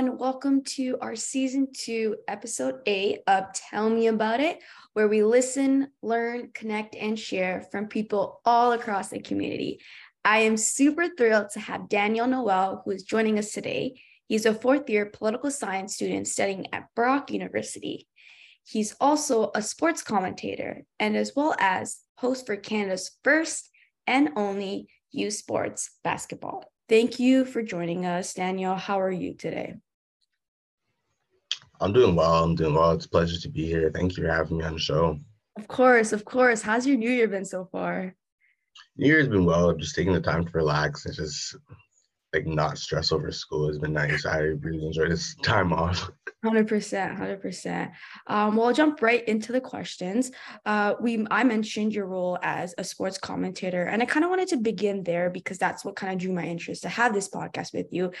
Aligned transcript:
everyone. 0.00 0.18
Welcome 0.18 0.64
to 0.64 0.96
our 1.02 1.14
season 1.14 1.68
two, 1.74 2.16
episode 2.26 2.76
eight 2.86 3.18
of 3.26 3.52
Tell 3.52 3.90
Me 3.90 4.06
About 4.06 4.40
It, 4.40 4.58
where 4.94 5.08
we 5.08 5.22
listen, 5.22 5.88
learn, 6.00 6.52
connect, 6.54 6.94
and 6.94 7.18
share 7.18 7.66
from 7.70 7.86
people 7.86 8.40
all 8.46 8.72
across 8.72 9.10
the 9.10 9.20
community. 9.20 9.80
I 10.24 10.38
am 10.38 10.56
super 10.56 11.08
thrilled 11.08 11.50
to 11.50 11.60
have 11.60 11.90
Daniel 11.90 12.26
Noel, 12.26 12.80
who 12.82 12.92
is 12.92 13.02
joining 13.02 13.38
us 13.38 13.52
today. 13.52 14.00
He's 14.26 14.46
a 14.46 14.54
fourth 14.54 14.88
year 14.88 15.04
political 15.04 15.50
science 15.50 15.96
student 15.96 16.28
studying 16.28 16.66
at 16.72 16.88
Brock 16.96 17.30
University. 17.30 18.08
He's 18.64 18.96
also 19.02 19.50
a 19.54 19.60
sports 19.60 20.02
commentator 20.02 20.84
and 20.98 21.14
as 21.14 21.32
well 21.36 21.54
as 21.58 21.98
host 22.16 22.46
for 22.46 22.56
Canada's 22.56 23.18
first 23.22 23.68
and 24.06 24.30
only 24.36 24.88
U 25.10 25.30
Sports 25.30 25.90
basketball. 26.02 26.64
Thank 26.88 27.20
you 27.20 27.44
for 27.44 27.62
joining 27.62 28.06
us, 28.06 28.32
Daniel. 28.32 28.76
How 28.76 29.00
are 29.00 29.12
you 29.12 29.34
today? 29.34 29.74
I'm 31.80 31.92
doing 31.92 32.14
well. 32.14 32.44
I'm 32.44 32.54
doing 32.54 32.74
well. 32.74 32.92
It's 32.92 33.06
a 33.06 33.08
pleasure 33.08 33.40
to 33.40 33.48
be 33.48 33.64
here. 33.64 33.90
Thank 33.94 34.16
you 34.16 34.22
for 34.22 34.30
having 34.30 34.58
me 34.58 34.64
on 34.64 34.74
the 34.74 34.78
show. 34.78 35.18
Of 35.56 35.66
course, 35.66 36.12
of 36.12 36.24
course. 36.24 36.60
How's 36.62 36.86
your 36.86 36.96
new 36.96 37.10
year 37.10 37.28
been 37.28 37.44
so 37.44 37.64
far? 37.64 38.14
New 38.96 39.08
Year's 39.08 39.28
been 39.28 39.44
well. 39.44 39.72
Just 39.74 39.94
taking 39.94 40.12
the 40.12 40.20
time 40.20 40.44
to 40.44 40.50
relax 40.52 41.06
and 41.06 41.14
just 41.14 41.56
like 42.32 42.46
not 42.46 42.78
stress 42.78 43.12
over 43.12 43.30
school 43.32 43.66
has 43.68 43.78
been 43.78 43.92
nice. 43.92 44.24
I 44.24 44.38
really 44.38 44.86
enjoy 44.86 45.08
this 45.08 45.34
time 45.42 45.72
off. 45.72 46.10
Hundred 46.42 46.68
percent, 46.68 47.18
hundred 47.18 47.42
percent. 47.42 47.90
Um, 48.26 48.56
well, 48.56 48.68
I'll 48.68 48.72
jump 48.72 49.02
right 49.02 49.26
into 49.28 49.52
the 49.52 49.60
questions. 49.60 50.30
Uh, 50.64 50.94
we 50.98 51.26
I 51.30 51.44
mentioned 51.44 51.92
your 51.92 52.06
role 52.06 52.38
as 52.42 52.74
a 52.78 52.84
sports 52.84 53.18
commentator, 53.18 53.84
and 53.84 54.02
I 54.02 54.06
kind 54.06 54.24
of 54.24 54.30
wanted 54.30 54.48
to 54.48 54.56
begin 54.56 55.02
there 55.02 55.28
because 55.28 55.58
that's 55.58 55.84
what 55.84 55.96
kind 55.96 56.14
of 56.14 56.18
drew 56.18 56.32
my 56.32 56.44
interest 56.44 56.82
to 56.84 56.88
have 56.88 57.12
this 57.12 57.28
podcast 57.28 57.74
with 57.74 57.88
you. 57.90 58.12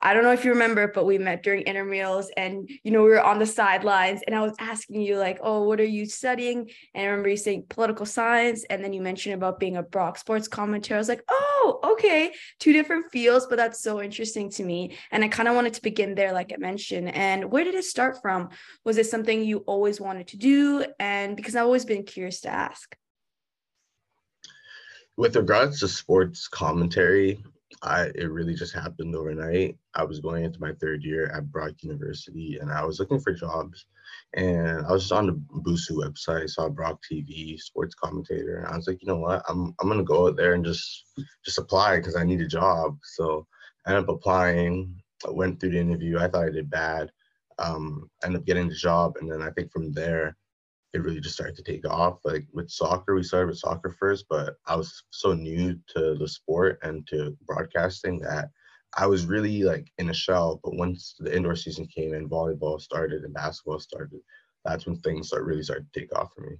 I 0.00 0.14
don't 0.14 0.22
know 0.22 0.32
if 0.32 0.42
you 0.42 0.52
remember, 0.52 0.90
but 0.94 1.04
we 1.04 1.18
met 1.18 1.42
during 1.42 1.64
intramurals, 1.64 2.28
and 2.38 2.66
you 2.82 2.92
know 2.92 3.02
we 3.02 3.10
were 3.10 3.22
on 3.22 3.38
the 3.38 3.46
sidelines, 3.46 4.22
and 4.26 4.34
I 4.34 4.40
was 4.40 4.54
asking 4.58 5.02
you 5.02 5.18
like, 5.18 5.38
"Oh, 5.42 5.64
what 5.64 5.78
are 5.78 5.84
you 5.84 6.06
studying?" 6.06 6.70
And 6.94 7.04
I 7.04 7.08
remember 7.08 7.28
you 7.28 7.36
saying 7.36 7.66
political 7.68 8.06
science, 8.06 8.64
and 8.70 8.82
then 8.82 8.94
you 8.94 9.02
mentioned 9.02 9.34
about 9.34 9.60
being 9.60 9.76
a 9.76 9.82
Brock 9.82 10.16
sports 10.16 10.48
commentator. 10.48 10.94
I 10.94 10.98
was 10.98 11.10
like, 11.10 11.24
"Oh, 11.30 11.80
okay, 11.92 12.32
two 12.58 12.72
different 12.72 13.10
fields, 13.12 13.46
but 13.50 13.55
that's 13.56 13.80
so 13.82 14.00
interesting 14.00 14.50
to 14.50 14.64
me." 14.64 14.96
And 15.10 15.24
I 15.24 15.28
kind 15.28 15.48
of 15.48 15.54
wanted 15.54 15.74
to 15.74 15.82
begin 15.82 16.14
there, 16.14 16.32
like 16.32 16.52
I 16.52 16.56
mentioned, 16.58 17.14
and 17.14 17.50
where 17.50 17.64
did 17.64 17.74
it 17.74 17.84
start 17.84 18.20
from? 18.22 18.50
Was 18.84 18.98
it 18.98 19.06
something 19.06 19.44
you 19.44 19.58
always 19.66 20.00
wanted 20.00 20.28
to 20.28 20.36
do? 20.36 20.84
And 21.00 21.36
because 21.36 21.56
I've 21.56 21.64
always 21.64 21.84
been 21.84 22.04
curious 22.04 22.40
to 22.42 22.48
ask. 22.48 22.96
With 25.16 25.34
regards 25.36 25.80
to 25.80 25.88
sports 25.88 26.46
commentary, 26.46 27.42
I 27.82 28.10
it 28.14 28.30
really 28.30 28.54
just 28.54 28.74
happened 28.74 29.14
overnight. 29.14 29.78
I 29.94 30.04
was 30.04 30.20
going 30.20 30.44
into 30.44 30.60
my 30.60 30.72
third 30.74 31.02
year 31.04 31.26
at 31.32 31.50
Brock 31.50 31.72
University 31.80 32.58
and 32.60 32.70
I 32.70 32.84
was 32.84 32.98
looking 33.00 33.20
for 33.20 33.32
jobs. 33.32 33.86
And 34.34 34.86
I 34.86 34.92
was 34.92 35.02
just 35.02 35.12
on 35.12 35.26
the 35.26 35.32
BUSU 35.32 35.92
website, 35.92 36.50
saw 36.50 36.68
Brock 36.68 37.00
TV, 37.10 37.58
sports 37.58 37.94
commentator, 37.94 38.58
and 38.58 38.66
I 38.66 38.76
was 38.76 38.86
like, 38.86 39.02
you 39.02 39.08
know 39.08 39.18
what, 39.18 39.42
I'm 39.48 39.74
I'm 39.80 39.88
gonna 39.88 40.04
go 40.04 40.28
out 40.28 40.36
there 40.36 40.54
and 40.54 40.64
just 40.64 41.04
just 41.44 41.58
apply 41.58 41.98
because 41.98 42.16
I 42.16 42.24
need 42.24 42.40
a 42.40 42.46
job. 42.46 42.98
So 43.02 43.46
I 43.86 43.90
ended 43.90 44.08
up 44.08 44.16
applying. 44.16 45.00
I 45.26 45.30
went 45.30 45.60
through 45.60 45.70
the 45.70 45.80
interview. 45.80 46.18
I 46.18 46.28
thought 46.28 46.44
I 46.44 46.50
did 46.50 46.70
bad 46.70 47.10
um, 47.58 48.10
end 48.24 48.36
up 48.36 48.44
getting 48.44 48.68
the 48.68 48.74
job. 48.74 49.16
And 49.20 49.30
then 49.30 49.42
I 49.42 49.50
think 49.50 49.72
from 49.72 49.92
there, 49.92 50.36
it 50.92 51.02
really 51.02 51.20
just 51.20 51.34
started 51.34 51.56
to 51.56 51.62
take 51.62 51.86
off. 51.88 52.20
Like 52.24 52.46
with 52.52 52.70
soccer, 52.70 53.14
we 53.14 53.22
started 53.22 53.48
with 53.48 53.58
soccer 53.58 53.94
first, 53.98 54.26
but 54.28 54.54
I 54.66 54.76
was 54.76 55.04
so 55.10 55.34
new 55.34 55.78
to 55.94 56.14
the 56.14 56.28
sport 56.28 56.78
and 56.82 57.06
to 57.08 57.36
broadcasting 57.46 58.18
that 58.20 58.50
I 58.96 59.06
was 59.06 59.26
really 59.26 59.62
like 59.62 59.92
in 59.98 60.10
a 60.10 60.14
shell. 60.14 60.60
But 60.64 60.76
once 60.76 61.14
the 61.18 61.34
indoor 61.34 61.54
season 61.54 61.86
came 61.86 62.14
and 62.14 62.30
volleyball 62.30 62.80
started 62.80 63.22
and 63.24 63.34
basketball 63.34 63.78
started, 63.78 64.20
that's 64.64 64.86
when 64.86 64.96
things 64.96 65.28
start 65.28 65.44
really 65.44 65.62
started 65.62 65.86
to 65.92 66.00
take 66.00 66.18
off 66.18 66.32
for 66.34 66.42
me. 66.42 66.56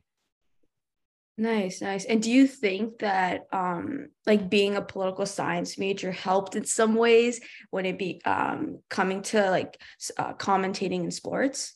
Nice, 1.38 1.82
nice. 1.82 2.06
And 2.06 2.22
do 2.22 2.30
you 2.30 2.46
think 2.46 2.98
that 3.00 3.46
um 3.52 4.08
like 4.26 4.48
being 4.48 4.76
a 4.76 4.82
political 4.82 5.26
science 5.26 5.78
major 5.78 6.10
helped 6.10 6.56
in 6.56 6.64
some 6.64 6.94
ways 6.94 7.40
when 7.70 7.84
it 7.84 7.98
be 7.98 8.22
um 8.24 8.78
coming 8.88 9.22
to 9.22 9.50
like 9.50 9.78
uh, 10.18 10.32
commentating 10.34 11.04
in 11.04 11.10
sports? 11.10 11.74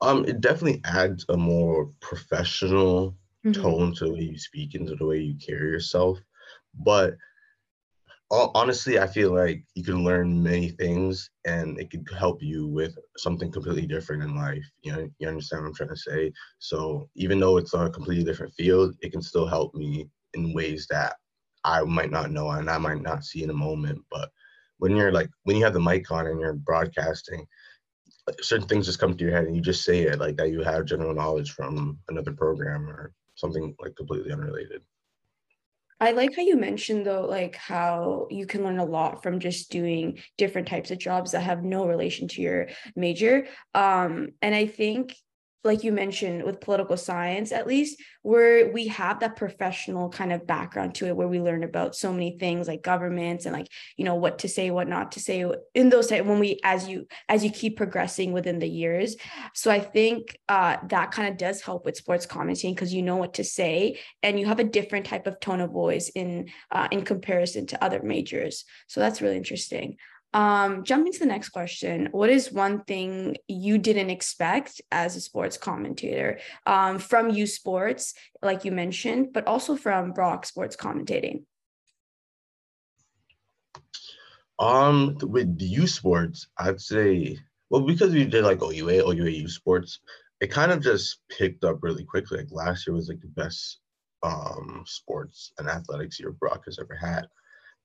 Um 0.00 0.24
it 0.24 0.40
definitely 0.40 0.80
adds 0.84 1.26
a 1.28 1.36
more 1.36 1.90
professional 2.00 3.16
mm-hmm. 3.44 3.60
tone 3.60 3.94
to 3.96 4.04
the 4.06 4.12
way 4.12 4.20
you 4.20 4.38
speak 4.38 4.74
and 4.74 4.86
to 4.88 4.96
the 4.96 5.06
way 5.06 5.18
you 5.18 5.34
carry 5.34 5.68
yourself. 5.68 6.18
But 6.74 7.16
Oh, 8.34 8.50
honestly, 8.54 8.98
I 8.98 9.06
feel 9.06 9.34
like 9.34 9.62
you 9.74 9.84
can 9.84 10.04
learn 10.04 10.42
many 10.42 10.70
things 10.70 11.28
and 11.44 11.78
it 11.78 11.90
could 11.90 12.08
help 12.18 12.42
you 12.42 12.66
with 12.66 12.96
something 13.18 13.52
completely 13.52 13.86
different 13.86 14.22
in 14.22 14.34
life. 14.34 14.64
You 14.82 14.92
know, 14.92 15.10
you 15.18 15.28
understand 15.28 15.62
what 15.62 15.68
I'm 15.68 15.74
trying 15.74 15.90
to 15.90 15.96
say? 15.96 16.32
So 16.58 17.10
even 17.14 17.38
though 17.40 17.58
it's 17.58 17.74
a 17.74 17.90
completely 17.90 18.24
different 18.24 18.54
field, 18.54 18.96
it 19.02 19.12
can 19.12 19.20
still 19.20 19.46
help 19.46 19.74
me 19.74 20.08
in 20.32 20.54
ways 20.54 20.86
that 20.90 21.16
I 21.64 21.82
might 21.82 22.10
not 22.10 22.30
know 22.30 22.50
and 22.52 22.70
I 22.70 22.78
might 22.78 23.02
not 23.02 23.22
see 23.24 23.42
in 23.44 23.50
a 23.50 23.54
moment. 23.54 24.02
But 24.10 24.30
when 24.78 24.96
you're 24.96 25.12
like, 25.12 25.28
when 25.44 25.56
you 25.56 25.64
have 25.64 25.74
the 25.74 25.80
mic 25.80 26.10
on 26.10 26.26
and 26.26 26.40
you're 26.40 26.54
broadcasting, 26.54 27.46
certain 28.40 28.68
things 28.68 28.86
just 28.86 28.98
come 28.98 29.16
to 29.16 29.24
your 29.24 29.34
head 29.34 29.44
and 29.44 29.56
you 29.56 29.62
just 29.62 29.84
say 29.84 30.02
it 30.02 30.18
like 30.20 30.36
that 30.38 30.50
you 30.50 30.62
have 30.62 30.86
general 30.86 31.14
knowledge 31.14 31.52
from 31.52 31.98
another 32.08 32.32
program 32.32 32.88
or 32.88 33.12
something 33.34 33.74
like 33.80 33.96
completely 33.96 34.32
unrelated. 34.32 34.82
I 36.02 36.10
like 36.10 36.34
how 36.34 36.42
you 36.42 36.56
mentioned 36.56 37.06
though, 37.06 37.26
like 37.26 37.54
how 37.54 38.26
you 38.28 38.44
can 38.44 38.64
learn 38.64 38.80
a 38.80 38.84
lot 38.84 39.22
from 39.22 39.38
just 39.38 39.70
doing 39.70 40.18
different 40.36 40.66
types 40.66 40.90
of 40.90 40.98
jobs 40.98 41.30
that 41.30 41.42
have 41.42 41.62
no 41.62 41.86
relation 41.86 42.26
to 42.26 42.42
your 42.42 42.70
major. 42.96 43.46
Um, 43.72 44.30
and 44.42 44.52
I 44.52 44.66
think 44.66 45.14
like 45.64 45.84
you 45.84 45.92
mentioned 45.92 46.42
with 46.42 46.60
political 46.60 46.96
science 46.96 47.52
at 47.52 47.66
least 47.66 48.00
where 48.22 48.72
we 48.72 48.86
have 48.88 49.20
that 49.20 49.36
professional 49.36 50.08
kind 50.08 50.32
of 50.32 50.46
background 50.46 50.94
to 50.94 51.06
it 51.06 51.16
where 51.16 51.28
we 51.28 51.40
learn 51.40 51.64
about 51.64 51.94
so 51.94 52.12
many 52.12 52.36
things 52.38 52.68
like 52.68 52.82
governments 52.82 53.46
and 53.46 53.54
like 53.54 53.68
you 53.96 54.04
know 54.04 54.14
what 54.14 54.40
to 54.40 54.48
say 54.48 54.70
what 54.70 54.88
not 54.88 55.12
to 55.12 55.20
say 55.20 55.44
in 55.74 55.88
those 55.88 56.10
when 56.10 56.38
we 56.38 56.58
as 56.64 56.88
you 56.88 57.06
as 57.28 57.44
you 57.44 57.50
keep 57.50 57.76
progressing 57.76 58.32
within 58.32 58.58
the 58.58 58.68
years. 58.68 59.16
So 59.54 59.70
i 59.70 59.80
think 59.80 60.38
uh, 60.48 60.76
that 60.88 61.10
kind 61.12 61.28
of 61.28 61.36
does 61.36 61.60
help 61.62 61.84
with 61.84 61.96
sports 61.96 62.26
commenting 62.26 62.74
because 62.74 62.92
you 62.92 63.02
know 63.02 63.16
what 63.16 63.34
to 63.34 63.44
say 63.44 63.98
and 64.22 64.38
you 64.38 64.46
have 64.46 64.60
a 64.60 64.64
different 64.64 65.06
type 65.06 65.26
of 65.26 65.40
tone 65.40 65.60
of 65.60 65.70
voice 65.70 66.10
in 66.10 66.48
uh, 66.70 66.88
in 66.90 67.02
comparison 67.02 67.66
to 67.66 67.84
other 67.84 68.02
majors. 68.02 68.64
So 68.86 69.00
that's 69.00 69.22
really 69.22 69.36
interesting 69.36 69.96
um, 70.34 70.84
jumping 70.84 71.12
to 71.12 71.18
the 71.18 71.26
next 71.26 71.50
question, 71.50 72.08
what 72.12 72.30
is 72.30 72.52
one 72.52 72.84
thing 72.84 73.36
you 73.48 73.78
didn't 73.78 74.10
expect 74.10 74.80
as 74.90 75.14
a 75.16 75.20
sports 75.20 75.58
commentator 75.58 76.38
um, 76.66 76.98
from 76.98 77.30
U 77.30 77.46
Sports, 77.46 78.14
like 78.42 78.64
you 78.64 78.72
mentioned, 78.72 79.32
but 79.32 79.46
also 79.46 79.76
from 79.76 80.12
Brock 80.12 80.46
Sports 80.46 80.76
commentating? 80.76 81.44
Um, 84.58 85.18
with 85.20 85.56
U 85.60 85.86
Sports, 85.86 86.48
I'd 86.56 86.80
say, 86.80 87.38
well, 87.68 87.82
because 87.82 88.12
we 88.12 88.24
did 88.24 88.44
like 88.44 88.62
OUA, 88.62 89.02
OUA 89.02 89.30
U 89.30 89.48
Sports, 89.48 90.00
it 90.40 90.50
kind 90.50 90.72
of 90.72 90.80
just 90.80 91.20
picked 91.28 91.64
up 91.64 91.78
really 91.82 92.04
quickly. 92.04 92.38
Like 92.38 92.52
last 92.52 92.86
year 92.86 92.94
was 92.94 93.08
like 93.08 93.20
the 93.20 93.28
best 93.28 93.80
um, 94.22 94.84
sports 94.86 95.52
and 95.58 95.68
athletics 95.68 96.18
year 96.18 96.32
Brock 96.32 96.62
has 96.64 96.78
ever 96.78 96.94
had. 96.94 97.26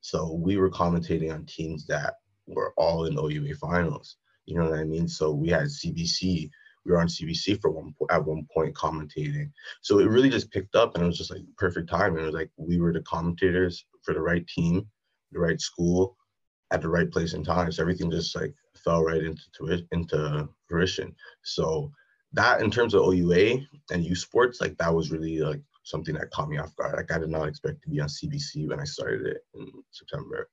So 0.02 0.34
we 0.34 0.58
were 0.58 0.70
commentating 0.70 1.34
on 1.34 1.46
teams 1.46 1.86
that 1.88 2.16
were 2.48 2.74
all 2.78 3.06
in 3.06 3.18
OUA 3.18 3.56
finals. 3.56 4.18
You 4.46 4.58
know 4.58 4.70
what 4.70 4.80
I 4.80 4.84
mean? 4.84 5.08
So 5.08 5.32
we 5.32 5.50
had 5.50 5.66
CBC. 5.66 6.50
We 6.86 6.92
were 6.92 7.00
on 7.00 7.08
CBC 7.08 7.62
for 7.62 7.70
one 7.70 7.94
at 8.10 8.26
one 8.26 8.48
point 8.54 8.74
commentating. 8.74 9.52
So 9.82 10.00
it 10.00 10.10
really 10.10 10.30
just 10.30 10.52
picked 10.52 10.76
up, 10.76 10.96
and 10.96 11.04
it 11.04 11.08
was 11.08 11.18
just 11.18 11.32
like 11.32 11.44
perfect 11.58 11.90
time. 11.90 12.18
it 12.18 12.22
was 12.22 12.34
like 12.34 12.50
we 12.56 12.80
were 12.80 12.94
the 12.94 13.02
commentators 13.02 13.86
for 14.04 14.14
the 14.14 14.22
right 14.22 14.48
team, 14.48 14.88
the 15.32 15.40
right 15.40 15.60
school, 15.60 16.16
at 16.72 16.82
the 16.82 16.90
right 16.90 17.12
place 17.12 17.34
and 17.34 17.46
time. 17.46 17.72
So 17.72 17.82
everything 17.82 18.10
just 18.10 18.36
like 18.36 18.54
fell 18.76 19.04
right 19.04 19.24
into 19.24 19.44
it 19.68 19.86
into 19.92 20.48
fruition. 20.68 21.14
So 21.44 21.92
that 22.34 22.62
in 22.62 22.72
terms 22.72 22.94
of 22.94 23.02
OUA 23.02 23.60
and 23.92 24.06
U 24.06 24.16
Sports, 24.16 24.62
like 24.62 24.78
that 24.78 24.94
was 24.94 25.12
really 25.12 25.40
like 25.40 25.62
something 25.84 26.16
that 26.16 26.32
caught 26.32 26.50
me 26.50 26.58
off 26.58 26.76
guard. 26.76 26.96
Like 26.96 27.12
I 27.12 27.18
did 27.18 27.30
not 27.30 27.48
expect 27.48 27.82
to 27.84 27.90
be 27.90 28.00
on 28.00 28.08
CBC 28.08 28.68
when 28.70 28.80
I 28.80 28.84
started 28.84 29.28
it 29.28 29.38
in 29.56 29.72
September. 29.92 30.50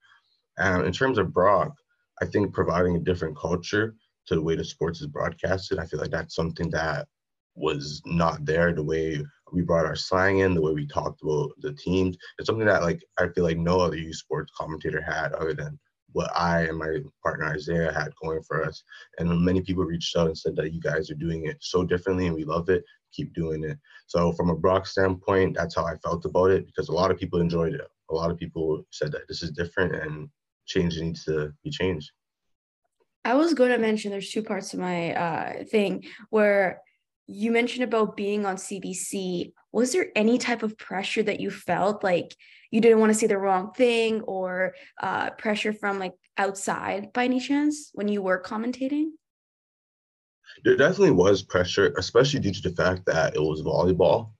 And 0.58 0.86
in 0.86 0.92
terms 0.92 1.18
of 1.18 1.32
Brock, 1.32 1.74
I 2.22 2.26
think 2.26 2.52
providing 2.52 2.96
a 2.96 3.00
different 3.00 3.36
culture 3.36 3.94
to 4.26 4.34
the 4.34 4.42
way 4.42 4.56
the 4.56 4.64
sports 4.64 5.00
is 5.00 5.06
broadcasted, 5.06 5.78
I 5.78 5.86
feel 5.86 6.00
like 6.00 6.10
that's 6.10 6.34
something 6.34 6.70
that 6.70 7.06
was 7.54 8.02
not 8.04 8.44
there. 8.44 8.72
The 8.72 8.82
way 8.82 9.22
we 9.52 9.62
brought 9.62 9.86
our 9.86 9.96
slang 9.96 10.38
in, 10.38 10.54
the 10.54 10.62
way 10.62 10.72
we 10.72 10.86
talked 10.86 11.22
about 11.22 11.50
the 11.60 11.72
teams, 11.72 12.16
it's 12.38 12.46
something 12.46 12.66
that 12.66 12.82
like 12.82 13.02
I 13.18 13.28
feel 13.28 13.44
like 13.44 13.58
no 13.58 13.80
other 13.80 13.96
U 13.96 14.12
Sports 14.12 14.52
commentator 14.56 15.00
had 15.00 15.32
other 15.32 15.54
than 15.54 15.78
what 16.12 16.30
I 16.34 16.62
and 16.62 16.78
my 16.78 16.98
partner 17.22 17.46
Isaiah 17.46 17.92
had 17.92 18.14
going 18.22 18.42
for 18.42 18.64
us. 18.64 18.82
And 19.18 19.40
many 19.40 19.60
people 19.60 19.84
reached 19.84 20.16
out 20.16 20.28
and 20.28 20.38
said 20.38 20.56
that 20.56 20.72
you 20.72 20.80
guys 20.80 21.10
are 21.10 21.16
doing 21.16 21.46
it 21.46 21.58
so 21.60 21.84
differently 21.84 22.26
and 22.26 22.36
we 22.36 22.44
love 22.44 22.68
it. 22.68 22.84
Keep 23.12 23.34
doing 23.34 23.64
it. 23.64 23.78
So 24.06 24.32
from 24.32 24.50
a 24.50 24.56
Brock 24.56 24.86
standpoint, 24.86 25.56
that's 25.56 25.74
how 25.74 25.84
I 25.84 25.96
felt 25.96 26.24
about 26.24 26.50
it 26.50 26.66
because 26.66 26.88
a 26.88 26.92
lot 26.92 27.10
of 27.10 27.18
people 27.18 27.40
enjoyed 27.40 27.74
it. 27.74 27.86
A 28.10 28.14
lot 28.14 28.30
of 28.30 28.38
people 28.38 28.84
said 28.90 29.10
that 29.12 29.26
this 29.28 29.42
is 29.42 29.50
different 29.50 29.94
and 29.96 30.28
change 30.66 30.98
needs 30.98 31.24
to 31.24 31.52
be 31.62 31.70
changed. 31.70 32.10
I 33.24 33.34
was 33.34 33.54
going 33.54 33.70
to 33.70 33.78
mention 33.78 34.10
there's 34.10 34.30
two 34.30 34.42
parts 34.42 34.70
to 34.70 34.78
my 34.78 35.14
uh, 35.14 35.64
thing 35.64 36.04
where 36.28 36.82
you 37.26 37.50
mentioned 37.50 37.84
about 37.84 38.16
being 38.16 38.44
on 38.44 38.56
CBC. 38.56 39.52
Was 39.72 39.92
there 39.92 40.08
any 40.14 40.36
type 40.36 40.62
of 40.62 40.76
pressure 40.76 41.22
that 41.22 41.40
you 41.40 41.50
felt 41.50 42.04
like 42.04 42.36
you 42.70 42.80
didn't 42.80 43.00
want 43.00 43.12
to 43.12 43.18
say 43.18 43.26
the 43.26 43.38
wrong 43.38 43.72
thing 43.72 44.20
or 44.22 44.74
uh, 45.00 45.30
pressure 45.30 45.72
from 45.72 45.98
like 45.98 46.12
outside 46.36 47.12
by 47.12 47.24
any 47.24 47.40
chance 47.40 47.90
when 47.94 48.08
you 48.08 48.20
were 48.20 48.42
commentating? 48.42 49.06
There 50.64 50.76
definitely 50.76 51.12
was 51.12 51.42
pressure, 51.42 51.94
especially 51.96 52.40
due 52.40 52.52
to 52.52 52.68
the 52.68 52.76
fact 52.76 53.06
that 53.06 53.34
it 53.34 53.40
was 53.40 53.62
volleyball, 53.62 54.32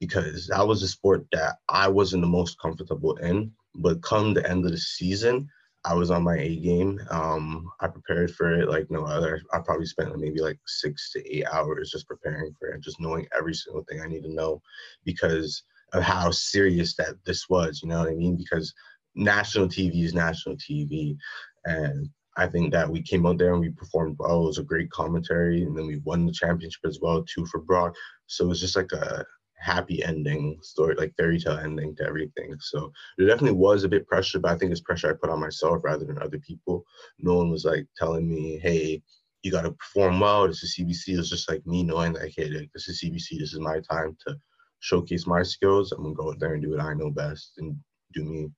because 0.00 0.46
that 0.48 0.66
was 0.66 0.82
a 0.82 0.88
sport 0.88 1.26
that 1.32 1.56
I 1.68 1.88
wasn't 1.88 2.22
the 2.22 2.28
most 2.28 2.58
comfortable 2.58 3.16
in. 3.16 3.52
But 3.74 4.02
come 4.02 4.34
the 4.34 4.48
end 4.50 4.64
of 4.64 4.72
the 4.72 4.78
season, 4.78 5.48
I 5.84 5.94
was 5.94 6.10
on 6.10 6.24
my 6.24 6.36
A 6.36 6.56
game. 6.56 7.00
Um, 7.10 7.70
I 7.80 7.88
prepared 7.88 8.34
for 8.34 8.52
it 8.52 8.68
like 8.68 8.90
no 8.90 9.04
other. 9.04 9.40
I 9.52 9.60
probably 9.60 9.86
spent 9.86 10.18
maybe 10.18 10.40
like 10.40 10.58
six 10.66 11.10
to 11.12 11.34
eight 11.36 11.46
hours 11.46 11.90
just 11.90 12.06
preparing 12.06 12.54
for 12.58 12.68
it, 12.68 12.82
just 12.82 13.00
knowing 13.00 13.26
every 13.36 13.54
single 13.54 13.84
thing 13.84 14.00
I 14.00 14.06
need 14.06 14.22
to 14.24 14.34
know 14.34 14.60
because 15.04 15.62
of 15.92 16.02
how 16.02 16.30
serious 16.30 16.94
that 16.96 17.14
this 17.24 17.48
was. 17.48 17.80
You 17.82 17.88
know 17.88 18.00
what 18.00 18.08
I 18.08 18.14
mean? 18.14 18.36
Because 18.36 18.74
national 19.14 19.68
TV 19.68 20.04
is 20.04 20.14
national 20.14 20.56
TV, 20.56 21.16
and 21.64 22.08
I 22.36 22.46
think 22.46 22.72
that 22.72 22.88
we 22.88 23.02
came 23.02 23.26
out 23.26 23.38
there 23.38 23.52
and 23.52 23.60
we 23.60 23.70
performed 23.70 24.16
well. 24.18 24.42
It 24.42 24.46
was 24.46 24.58
a 24.58 24.62
great 24.62 24.90
commentary, 24.90 25.62
and 25.62 25.76
then 25.76 25.86
we 25.86 26.00
won 26.04 26.26
the 26.26 26.32
championship 26.32 26.82
as 26.84 26.98
well, 27.00 27.24
two 27.24 27.46
for 27.46 27.60
Brock. 27.60 27.94
So 28.26 28.44
it 28.44 28.48
was 28.48 28.60
just 28.60 28.76
like 28.76 28.92
a 28.92 29.24
happy 29.60 30.02
ending 30.02 30.58
story, 30.62 30.94
like 30.96 31.14
fairy 31.16 31.38
tale 31.38 31.58
ending 31.58 31.94
to 31.96 32.04
everything. 32.04 32.54
So 32.60 32.90
there 33.16 33.26
definitely 33.26 33.58
was 33.58 33.84
a 33.84 33.88
bit 33.88 34.06
pressure, 34.06 34.38
but 34.38 34.52
I 34.52 34.56
think 34.56 34.72
it's 34.72 34.80
pressure 34.80 35.10
I 35.10 35.14
put 35.14 35.30
on 35.30 35.40
myself 35.40 35.84
rather 35.84 36.04
than 36.04 36.20
other 36.20 36.38
people. 36.38 36.84
No 37.18 37.36
one 37.36 37.50
was 37.50 37.64
like 37.64 37.86
telling 37.96 38.28
me, 38.28 38.58
hey, 38.58 39.02
you 39.42 39.50
got 39.50 39.62
to 39.62 39.72
perform 39.72 40.20
well. 40.20 40.46
This 40.46 40.62
is 40.62 40.76
CBC. 40.76 41.14
It 41.14 41.18
was 41.18 41.30
just 41.30 41.48
like 41.48 41.66
me 41.66 41.82
knowing 41.82 42.14
that, 42.14 42.32
hey, 42.34 42.48
like, 42.48 42.70
this 42.74 42.88
is 42.88 43.02
CBC. 43.02 43.38
This 43.38 43.52
is 43.52 43.60
my 43.60 43.80
time 43.80 44.16
to 44.26 44.36
showcase 44.80 45.26
my 45.26 45.42
skills. 45.42 45.92
I'm 45.92 46.02
going 46.02 46.14
to 46.14 46.22
go 46.22 46.30
out 46.30 46.40
there 46.40 46.54
and 46.54 46.62
do 46.62 46.70
what 46.70 46.80
I 46.80 46.94
know 46.94 47.10
best 47.10 47.52
and 47.58 47.76
do 48.12 48.24
me. 48.24 48.50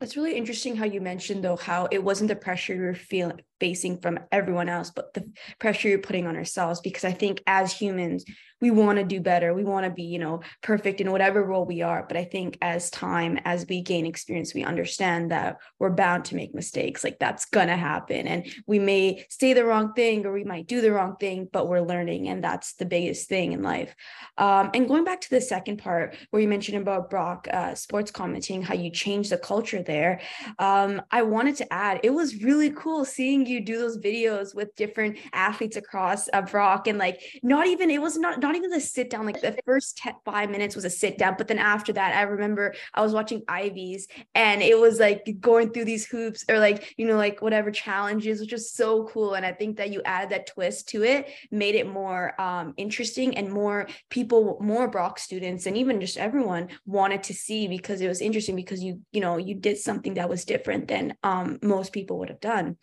It's 0.00 0.16
really 0.16 0.34
interesting 0.34 0.76
how 0.76 0.86
you 0.86 1.02
mentioned 1.02 1.44
though 1.44 1.56
how 1.56 1.86
it 1.90 2.02
wasn't 2.02 2.28
the 2.28 2.36
pressure 2.36 2.74
you're 2.74 2.94
feeling 2.94 3.42
facing 3.60 4.00
from 4.00 4.18
everyone 4.32 4.70
else, 4.70 4.90
but 4.90 5.12
the 5.12 5.30
pressure 5.58 5.90
you're 5.90 5.98
putting 5.98 6.26
on 6.26 6.36
ourselves. 6.36 6.80
Because 6.80 7.04
I 7.04 7.12
think 7.12 7.42
as 7.46 7.70
humans, 7.70 8.24
we 8.60 8.70
want 8.70 8.98
to 8.98 9.04
do 9.04 9.20
better. 9.20 9.54
We 9.54 9.64
want 9.64 9.84
to 9.84 9.90
be, 9.90 10.02
you 10.02 10.18
know, 10.18 10.40
perfect 10.62 11.00
in 11.00 11.10
whatever 11.10 11.42
role 11.42 11.64
we 11.64 11.82
are. 11.82 12.04
But 12.06 12.16
I 12.16 12.24
think 12.24 12.58
as 12.60 12.90
time, 12.90 13.38
as 13.44 13.66
we 13.68 13.82
gain 13.82 14.06
experience, 14.06 14.54
we 14.54 14.64
understand 14.64 15.30
that 15.30 15.58
we're 15.78 15.90
bound 15.90 16.24
to 16.26 16.36
make 16.36 16.54
mistakes. 16.54 17.02
Like 17.02 17.18
that's 17.18 17.46
gonna 17.46 17.76
happen. 17.76 18.26
And 18.26 18.46
we 18.66 18.78
may 18.78 19.24
say 19.28 19.52
the 19.52 19.64
wrong 19.64 19.92
thing 19.94 20.26
or 20.26 20.32
we 20.32 20.44
might 20.44 20.66
do 20.66 20.80
the 20.80 20.92
wrong 20.92 21.16
thing, 21.16 21.48
but 21.52 21.68
we're 21.68 21.80
learning. 21.80 22.28
And 22.28 22.42
that's 22.44 22.74
the 22.74 22.86
biggest 22.86 23.28
thing 23.28 23.52
in 23.52 23.62
life. 23.62 23.94
Um, 24.38 24.70
and 24.74 24.88
going 24.88 25.04
back 25.04 25.20
to 25.22 25.30
the 25.30 25.40
second 25.40 25.78
part 25.78 26.16
where 26.30 26.42
you 26.42 26.48
mentioned 26.48 26.78
about 26.78 27.10
Brock 27.10 27.48
uh, 27.52 27.74
sports 27.74 28.10
commenting, 28.10 28.62
how 28.62 28.74
you 28.74 28.90
changed 28.90 29.30
the 29.30 29.38
culture 29.38 29.82
there. 29.82 30.20
Um, 30.58 31.02
I 31.10 31.22
wanted 31.22 31.56
to 31.56 31.72
add, 31.72 32.00
it 32.02 32.10
was 32.10 32.42
really 32.42 32.70
cool 32.70 33.04
seeing 33.04 33.46
you 33.46 33.60
do 33.60 33.78
those 33.78 33.98
videos 33.98 34.54
with 34.54 34.74
different 34.76 35.18
athletes 35.32 35.76
across 35.76 36.28
uh, 36.32 36.42
Brock 36.42 36.86
and 36.86 36.98
like 36.98 37.20
not 37.42 37.66
even 37.66 37.90
it 37.90 38.00
was 38.00 38.16
not 38.16 38.40
not 38.40 38.49
even 38.56 38.70
the 38.70 38.80
sit 38.80 39.10
down 39.10 39.26
like 39.26 39.40
the 39.40 39.56
first 39.64 39.96
10, 39.98 40.14
five 40.24 40.50
minutes 40.50 40.74
was 40.74 40.84
a 40.84 40.90
sit 40.90 41.18
down 41.18 41.34
but 41.36 41.48
then 41.48 41.58
after 41.58 41.92
that 41.92 42.14
I 42.16 42.22
remember 42.22 42.74
I 42.94 43.02
was 43.02 43.12
watching 43.12 43.42
Ivy's, 43.48 44.08
and 44.34 44.62
it 44.62 44.78
was 44.78 44.98
like 44.98 45.36
going 45.40 45.70
through 45.70 45.84
these 45.86 46.06
hoops 46.06 46.44
or 46.48 46.58
like 46.58 46.94
you 46.96 47.06
know 47.06 47.16
like 47.16 47.42
whatever 47.42 47.70
challenges 47.70 48.40
which 48.40 48.52
was 48.52 48.72
so 48.72 49.04
cool 49.04 49.34
and 49.34 49.44
I 49.44 49.52
think 49.52 49.76
that 49.76 49.90
you 49.90 50.02
added 50.04 50.30
that 50.30 50.46
twist 50.46 50.88
to 50.90 51.02
it 51.02 51.28
made 51.50 51.74
it 51.74 51.88
more 51.88 52.40
um, 52.40 52.74
interesting 52.76 53.36
and 53.36 53.50
more 53.50 53.88
people 54.08 54.58
more 54.60 54.88
Brock 54.88 55.18
students 55.18 55.66
and 55.66 55.76
even 55.76 56.00
just 56.00 56.16
everyone 56.16 56.68
wanted 56.86 57.22
to 57.24 57.34
see 57.34 57.68
because 57.68 58.00
it 58.00 58.08
was 58.08 58.20
interesting 58.20 58.56
because 58.56 58.82
you 58.82 59.00
you 59.12 59.20
know 59.20 59.36
you 59.36 59.54
did 59.54 59.78
something 59.78 60.14
that 60.14 60.28
was 60.28 60.44
different 60.44 60.88
than 60.88 61.14
um, 61.22 61.58
most 61.62 61.92
people 61.92 62.18
would 62.18 62.28
have 62.28 62.40
done. 62.40 62.76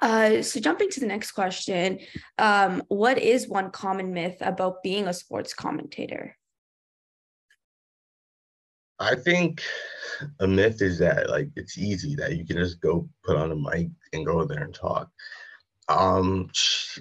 Uh, 0.00 0.42
so 0.42 0.60
jumping 0.60 0.90
to 0.90 1.00
the 1.00 1.06
next 1.06 1.32
question, 1.32 1.98
um, 2.38 2.82
what 2.88 3.18
is 3.18 3.48
one 3.48 3.70
common 3.70 4.12
myth 4.12 4.36
about 4.40 4.82
being 4.82 5.08
a 5.08 5.12
sports 5.12 5.54
commentator? 5.54 6.36
I 8.98 9.16
think 9.16 9.62
a 10.40 10.46
myth 10.46 10.80
is 10.80 10.98
that 10.98 11.28
like 11.28 11.50
it's 11.56 11.78
easy 11.78 12.14
that 12.16 12.36
you 12.36 12.46
can 12.46 12.56
just 12.56 12.80
go 12.80 13.08
put 13.24 13.36
on 13.36 13.50
a 13.50 13.56
mic 13.56 13.88
and 14.12 14.24
go 14.24 14.44
there 14.44 14.62
and 14.62 14.74
talk. 14.74 15.10
Um, 15.88 16.50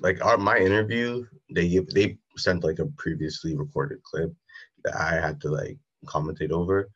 like 0.01 0.23
our 0.25 0.37
my 0.37 0.57
interview, 0.57 1.25
they 1.53 1.69
give 1.69 1.87
they 1.89 2.17
sent 2.35 2.63
like 2.63 2.79
a 2.79 2.87
previously 2.97 3.55
recorded 3.55 4.01
clip 4.03 4.33
that 4.83 4.95
I 4.95 5.13
had 5.21 5.39
to 5.41 5.49
like 5.49 5.77
commentate 6.05 6.51
over. 6.51 6.89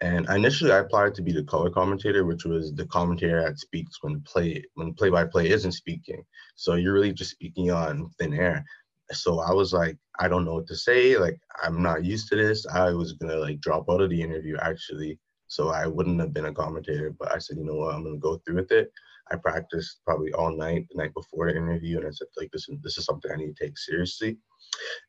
And 0.00 0.28
initially, 0.30 0.70
I 0.70 0.78
applied 0.78 1.14
to 1.16 1.22
be 1.22 1.32
the 1.32 1.42
color 1.42 1.70
commentator, 1.70 2.24
which 2.24 2.44
was 2.44 2.72
the 2.72 2.86
commentator 2.86 3.42
that 3.42 3.58
speaks 3.58 3.98
when 4.00 4.20
play 4.20 4.62
when 4.74 4.94
play 4.94 5.10
by 5.10 5.24
play 5.24 5.48
isn't 5.50 5.72
speaking. 5.72 6.22
So 6.54 6.74
you're 6.74 6.92
really 6.92 7.12
just 7.12 7.32
speaking 7.32 7.72
on 7.72 8.08
thin 8.18 8.34
air. 8.34 8.64
So 9.10 9.40
I 9.40 9.52
was 9.52 9.72
like, 9.72 9.96
I 10.20 10.28
don't 10.28 10.44
know 10.44 10.54
what 10.54 10.68
to 10.68 10.76
say. 10.76 11.18
Like 11.18 11.40
I'm 11.64 11.82
not 11.82 12.04
used 12.04 12.28
to 12.28 12.36
this. 12.36 12.64
I 12.66 12.90
was 12.90 13.14
gonna 13.14 13.36
like 13.38 13.60
drop 13.60 13.86
out 13.90 14.00
of 14.00 14.10
the 14.10 14.22
interview 14.22 14.56
actually, 14.60 15.18
so 15.48 15.70
I 15.70 15.86
wouldn't 15.86 16.20
have 16.20 16.32
been 16.32 16.44
a 16.44 16.54
commentator. 16.54 17.14
But 17.18 17.32
I 17.32 17.38
said, 17.38 17.56
you 17.56 17.64
know 17.64 17.74
what, 17.74 17.94
I'm 17.94 18.04
gonna 18.04 18.18
go 18.18 18.38
through 18.38 18.56
with 18.56 18.70
it. 18.70 18.92
I 19.32 19.36
practiced 19.36 20.00
probably 20.04 20.32
all 20.32 20.56
night 20.56 20.86
the 20.90 21.02
night 21.02 21.12
before 21.14 21.50
the 21.50 21.56
interview, 21.56 21.98
and 21.98 22.06
I 22.06 22.10
said 22.10 22.28
like 22.36 22.50
this 22.52 22.68
is 22.68 22.78
this 22.82 22.98
is 22.98 23.04
something 23.04 23.32
I 23.32 23.36
need 23.36 23.56
to 23.56 23.64
take 23.64 23.76
seriously. 23.78 24.38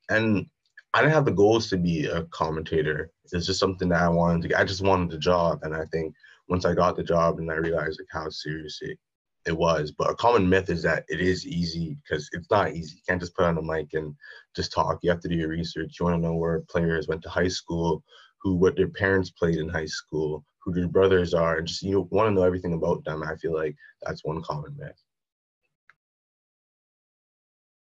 And 0.10 0.48
I 0.94 1.02
didn't 1.02 1.14
have 1.14 1.26
the 1.26 1.32
goals 1.32 1.70
to 1.70 1.78
be 1.78 2.06
a 2.06 2.24
commentator. 2.26 3.12
It's 3.32 3.46
just 3.46 3.60
something 3.60 3.90
that 3.90 4.02
I 4.02 4.10
wanted 4.10 4.42
to 4.42 4.48
get. 4.50 4.60
I 4.60 4.64
just 4.64 4.82
wanted 4.82 5.12
the 5.12 5.20
job. 5.20 5.60
And 5.64 5.76
I 5.76 5.86
think 5.92 6.16
once 6.48 6.66
I 6.66 6.74
got 6.74 6.96
the 6.96 7.04
job 7.04 7.38
and 7.38 7.52
I 7.52 7.56
realized 7.56 8.00
like 8.00 8.08
how 8.12 8.30
serious 8.30 8.80
it, 8.82 8.98
it 9.46 9.56
was. 9.56 9.92
But 9.92 10.10
a 10.10 10.16
common 10.16 10.50
myth 10.50 10.70
is 10.70 10.82
that 10.84 11.06
it 11.08 11.22
is 11.22 11.46
easy 11.46 11.96
because 12.04 12.28
it's 12.32 12.50
not 12.50 12.74
easy. 12.74 12.96
You 12.96 13.02
can't 13.08 13.22
just 13.22 13.36
put 13.36 13.46
on 13.46 13.58
a 13.58 13.62
mic 13.62 13.90
and 13.94 14.16
just 14.56 14.72
talk. 14.72 15.00
You 15.04 15.12
have 15.12 15.20
to 15.22 15.30
do 15.30 15.36
your 15.36 15.50
research. 15.50 15.98
You 16.00 16.06
want 16.06 16.18
to 16.18 16.28
know 16.28 16.36
where 16.36 16.62
players 16.70 17.08
went 17.08 17.22
to 17.24 17.30
high 17.30 17.48
school, 17.48 18.04
who 18.42 18.56
what 18.56 18.76
their 18.76 18.90
parents 18.90 19.30
played 19.30 19.58
in 19.58 19.70
high 19.70 19.86
school, 19.86 20.44
who 20.64 20.74
their 20.74 20.88
brothers 20.88 21.36
are, 21.36 21.58
and 21.58 21.68
just 21.68 21.84
you 21.84 22.08
want 22.10 22.30
to 22.30 22.34
know 22.34 22.44
everything 22.44 22.74
about 22.74 23.04
them. 23.04 23.22
I 23.24 23.36
feel 23.36 23.54
like 23.54 23.76
that's 24.02 24.26
one 24.26 24.42
common 24.42 24.76
myth. 24.78 25.00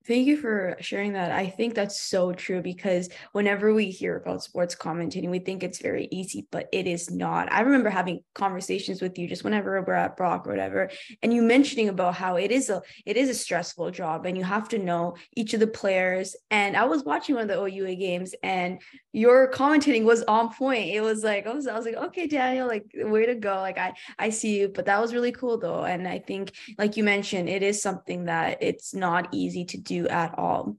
Thank 0.06 0.26
you 0.26 0.36
for 0.36 0.76
sharing 0.80 1.14
that. 1.14 1.32
I 1.32 1.46
think 1.48 1.74
that's 1.74 1.98
so 1.98 2.32
true 2.32 2.60
because 2.60 3.08
whenever 3.32 3.72
we 3.72 3.86
hear 3.86 4.16
about 4.16 4.42
sports 4.42 4.74
commentating, 4.74 5.30
we 5.30 5.38
think 5.38 5.62
it's 5.62 5.80
very 5.80 6.08
easy, 6.10 6.46
but 6.50 6.68
it 6.72 6.86
is 6.86 7.10
not. 7.10 7.50
I 7.50 7.62
remember 7.62 7.88
having 7.88 8.20
conversations 8.34 9.00
with 9.00 9.18
you 9.18 9.26
just 9.26 9.44
whenever 9.44 9.80
we're 9.80 9.94
at 9.94 10.18
Brock 10.18 10.46
or 10.46 10.50
whatever, 10.50 10.90
and 11.22 11.32
you 11.32 11.40
mentioning 11.40 11.88
about 11.88 12.16
how 12.16 12.36
it 12.36 12.50
is 12.50 12.68
a 12.68 12.82
it 13.06 13.16
is 13.16 13.30
a 13.30 13.34
stressful 13.34 13.92
job 13.92 14.26
and 14.26 14.36
you 14.36 14.44
have 14.44 14.68
to 14.70 14.78
know 14.78 15.16
each 15.36 15.54
of 15.54 15.60
the 15.60 15.66
players. 15.66 16.36
And 16.50 16.76
I 16.76 16.84
was 16.84 17.02
watching 17.04 17.36
one 17.36 17.48
of 17.48 17.48
the 17.48 17.62
OUA 17.62 17.94
games 17.94 18.34
and 18.42 18.82
your 19.12 19.50
commentating 19.52 20.04
was 20.04 20.22
on 20.24 20.52
point. 20.52 20.90
It 20.90 21.00
was 21.00 21.24
like 21.24 21.46
I 21.46 21.54
was, 21.54 21.66
I 21.66 21.76
was 21.76 21.86
like, 21.86 21.96
okay, 21.96 22.26
Daniel, 22.26 22.66
like 22.66 22.84
way 22.94 23.24
to 23.24 23.36
go. 23.36 23.54
Like 23.54 23.78
I 23.78 23.94
I 24.18 24.28
see 24.28 24.60
you, 24.60 24.68
but 24.68 24.84
that 24.84 25.00
was 25.00 25.14
really 25.14 25.32
cool 25.32 25.56
though. 25.56 25.84
And 25.84 26.06
I 26.06 26.18
think, 26.18 26.52
like 26.76 26.98
you 26.98 27.04
mentioned, 27.04 27.48
it 27.48 27.62
is 27.62 27.80
something 27.80 28.26
that 28.26 28.58
it's 28.60 28.92
not 28.92 29.28
easy 29.32 29.64
to 29.64 29.78
do 29.78 29.93
do 29.94 30.08
at 30.08 30.38
all. 30.38 30.76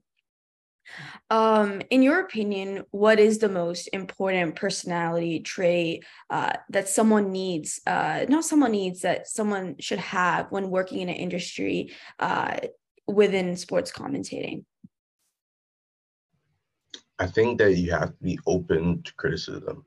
Um, 1.30 1.82
in 1.90 2.02
your 2.02 2.20
opinion, 2.20 2.84
what 2.90 3.18
is 3.18 3.38
the 3.38 3.48
most 3.48 3.88
important 3.92 4.54
personality 4.54 5.40
trait 5.40 6.04
uh, 6.30 6.52
that 6.70 6.88
someone 6.88 7.32
needs? 7.32 7.80
Uh, 7.86 8.24
not 8.28 8.44
someone 8.44 8.72
needs 8.72 9.00
that 9.00 9.26
someone 9.26 9.76
should 9.80 9.98
have 9.98 10.46
when 10.50 10.70
working 10.70 11.00
in 11.00 11.08
an 11.08 11.16
industry 11.16 11.92
uh, 12.20 12.56
within 13.08 13.56
sports 13.56 13.90
commentating. 13.90 14.64
I 17.18 17.26
think 17.26 17.58
that 17.58 17.74
you 17.74 17.90
have 17.92 18.10
to 18.10 18.22
be 18.22 18.38
open 18.46 19.02
to 19.02 19.14
criticism. 19.14 19.84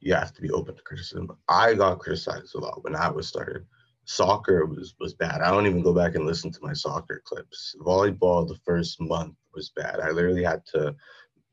You 0.00 0.14
have 0.14 0.34
to 0.34 0.42
be 0.42 0.50
open 0.50 0.76
to 0.76 0.82
criticism. 0.82 1.30
I 1.48 1.74
got 1.74 2.00
criticized 2.00 2.54
a 2.54 2.58
lot 2.58 2.84
when 2.84 2.94
I 2.94 3.08
was 3.08 3.26
started 3.28 3.64
soccer 4.06 4.64
was 4.66 4.94
was 4.98 5.14
bad. 5.14 5.42
I 5.42 5.50
don't 5.50 5.66
even 5.66 5.82
go 5.82 5.92
back 5.94 6.14
and 6.14 6.24
listen 6.24 6.50
to 6.52 6.62
my 6.62 6.72
soccer 6.72 7.22
clips. 7.24 7.76
Volleyball 7.80 8.48
the 8.48 8.58
first 8.64 9.00
month 9.00 9.34
was 9.54 9.70
bad. 9.70 10.00
I 10.00 10.10
literally 10.10 10.44
had 10.44 10.64
to 10.74 10.94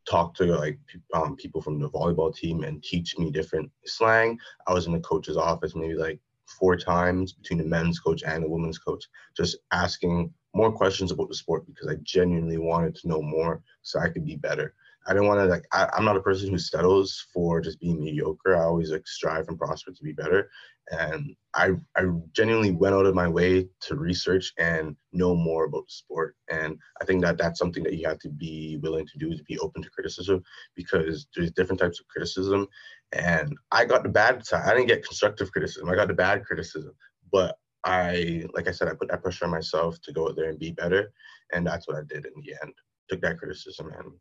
talk 0.10 0.36
to 0.36 0.46
like 0.46 0.80
um, 1.14 1.36
people 1.36 1.62
from 1.62 1.80
the 1.80 1.90
volleyball 1.90 2.36
team 2.36 2.64
and 2.64 2.84
teach 2.84 3.18
me 3.18 3.32
different 3.32 3.72
slang. 3.86 4.38
I 4.68 4.74
was 4.74 4.86
in 4.86 4.94
the 4.94 5.00
coach's 5.00 5.38
office 5.38 5.76
maybe 5.76 5.96
like 5.96 6.20
four 6.60 6.76
times 6.76 7.34
between 7.34 7.60
the 7.60 7.66
men's 7.66 8.00
coach 8.00 8.24
and 8.24 8.44
the 8.44 8.50
women's 8.50 8.78
coach, 8.78 9.06
just 9.36 9.58
asking 9.72 10.32
more 10.54 10.72
questions 10.72 11.12
about 11.12 11.30
the 11.30 11.36
sport 11.36 11.66
because 11.66 11.88
I 11.88 11.96
genuinely 12.04 12.58
wanted 12.58 12.96
to 12.96 13.08
know 13.08 13.22
more 13.22 13.64
so 13.82 14.00
I 14.00 14.10
could 14.10 14.26
be 14.26 14.36
better. 14.36 14.76
I 15.06 15.14
didn't 15.14 15.28
want 15.28 15.40
to 15.42 15.46
like 15.46 15.66
I, 15.74 15.90
am 15.98 16.06
not 16.06 16.18
a 16.18 16.22
person 16.22 16.50
who 16.50 16.58
settles 16.58 17.28
for 17.34 17.60
just 17.60 17.80
being 17.80 18.00
mediocre. 18.00 18.56
I 18.56 18.64
always 18.64 18.92
like 18.92 19.08
strive 19.08 19.48
and 19.48 19.58
prosper 19.58 19.92
to 19.92 20.04
be 20.04 20.14
better. 20.14 20.50
And 20.92 21.36
I 21.54 21.72
I 21.96 22.06
genuinely 22.34 22.72
went 22.72 22.96
out 22.96 23.06
of 23.06 23.16
my 23.16 23.28
way 23.28 23.68
to 23.82 23.96
research 23.96 24.54
and 24.58 24.96
know 25.12 25.36
more 25.36 25.66
about 25.66 25.86
the 25.88 25.94
sport. 25.94 26.36
And 26.50 26.78
I 27.02 27.06
think 27.06 27.22
that 27.22 27.38
that's 27.38 27.60
something 27.60 27.84
that 27.84 27.96
you 27.96 28.08
have 28.08 28.20
to 28.20 28.30
be 28.30 28.78
willing 28.82 29.06
to 29.08 29.18
do 29.18 29.32
is 29.32 29.42
be 29.42 29.60
open 29.60 29.82
to 29.84 29.90
criticism 29.90 30.44
because 30.76 31.28
there's 31.36 31.52
different 31.52 31.80
types 31.80 32.00
of 32.00 32.08
criticism. 32.08 32.68
And 33.12 33.56
I 33.72 33.86
got 33.86 34.04
the 34.04 34.10
bad 34.10 34.46
side. 34.46 34.64
I 34.66 34.74
didn't 34.74 34.88
get 34.88 35.06
constructive 35.06 35.52
criticism. 35.52 35.90
I 35.90 35.96
got 35.96 36.08
the 36.08 36.14
bad 36.14 36.46
criticism. 36.46 36.94
But 37.32 37.58
I 37.84 38.46
like 38.54 38.68
I 38.68 38.72
said, 38.72 38.88
I 38.88 38.94
put 38.94 39.10
that 39.10 39.22
pressure 39.22 39.46
on 39.46 39.52
myself 39.52 40.00
to 40.02 40.14
go 40.14 40.30
out 40.30 40.36
there 40.36 40.50
and 40.50 40.60
be 40.60 40.72
better. 40.72 41.12
And 41.52 41.68
that's 41.68 41.88
what 41.88 41.98
I 41.98 42.02
did 42.08 42.26
in 42.26 42.42
the 42.42 42.56
end. 42.62 42.74
Took 43.10 43.22
that 43.22 43.38
criticism 43.38 43.92
and 43.98 44.14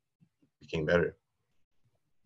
became 0.62 0.87
better. 0.87 1.16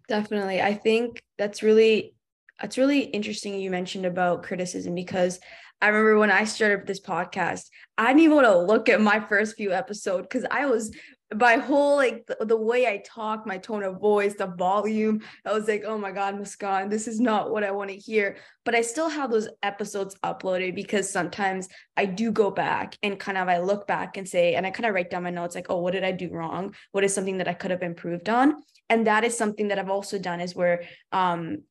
Definitely. 0.09 0.62
I 0.62 0.75
think 0.75 1.21
that's 1.37 1.62
really 1.62 2.14
that's 2.61 2.78
really 2.78 3.00
interesting 3.00 3.55
you 3.55 3.71
mentioned 3.71 4.07
about 4.07 4.43
criticism 4.43 4.95
because 4.95 5.40
I 5.83 5.88
remember 5.88 6.19
when 6.19 6.31
I 6.31 6.45
started 6.45 6.87
this 6.87 7.00
podcast, 7.00 7.64
I 7.99 8.07
didn't 8.07 8.21
even 8.21 8.37
want 8.37 8.47
to 8.47 8.59
look 8.59 8.88
at 8.88 9.00
my 9.00 9.21
first 9.21 9.57
few 9.57 9.73
episodes 9.73 10.23
because 10.23 10.47
I 10.50 10.66
was 10.66 10.95
my 11.35 11.56
whole 11.56 11.97
like 11.97 12.25
the, 12.26 12.45
the, 12.45 12.56
way 12.56 12.87
I 12.87 13.02
talk, 13.04 13.47
my 13.47 13.59
tone 13.59 13.83
of 13.83 14.00
voice, 14.00 14.35
the 14.35 14.47
volume, 14.47 15.23
I 15.45 15.52
was 15.52 15.66
like, 15.66 15.83
oh 15.85 15.99
my 15.99 16.12
God, 16.12 16.37
Muskaan, 16.37 16.88
this 16.88 17.09
is 17.09 17.18
not 17.18 17.50
what 17.50 17.64
I 17.64 17.73
want 17.73 17.90
to 17.90 17.97
hear. 17.97 18.37
But 18.64 18.76
I 18.76 18.83
still 18.83 19.09
have 19.09 19.30
those 19.30 19.49
episodes 19.62 20.16
uploaded 20.23 20.76
because 20.76 21.11
sometimes 21.11 21.68
I 21.97 22.06
do 22.06 22.30
go 22.30 22.50
back 22.50 22.97
and 23.02 23.18
kind 23.18 23.38
of 23.38 23.49
I 23.49 23.59
look 23.59 23.88
back 23.88 24.16
and 24.16 24.28
say, 24.28 24.54
and 24.54 24.64
I 24.64 24.71
kind 24.71 24.87
of 24.87 24.95
write 24.95 25.11
down 25.11 25.25
my 25.25 25.30
notes 25.30 25.56
like, 25.56 25.66
oh, 25.68 25.80
what 25.80 25.92
did 25.92 26.04
I 26.04 26.12
do 26.12 26.30
wrong? 26.30 26.75
What 26.92 27.02
is 27.02 27.12
something 27.12 27.38
that 27.38 27.49
I 27.49 27.54
could 27.54 27.73
have 27.73 27.83
improved 27.83 28.28
on? 28.28 28.62
And 28.88 29.09
that 29.09 29.25
is 29.25 29.37
something 29.37 29.68
that 29.68 29.80
I've 29.80 29.90
also 29.90 30.18
done 30.18 30.40
is 30.40 30.54
where 30.54 30.85
um 31.11 31.62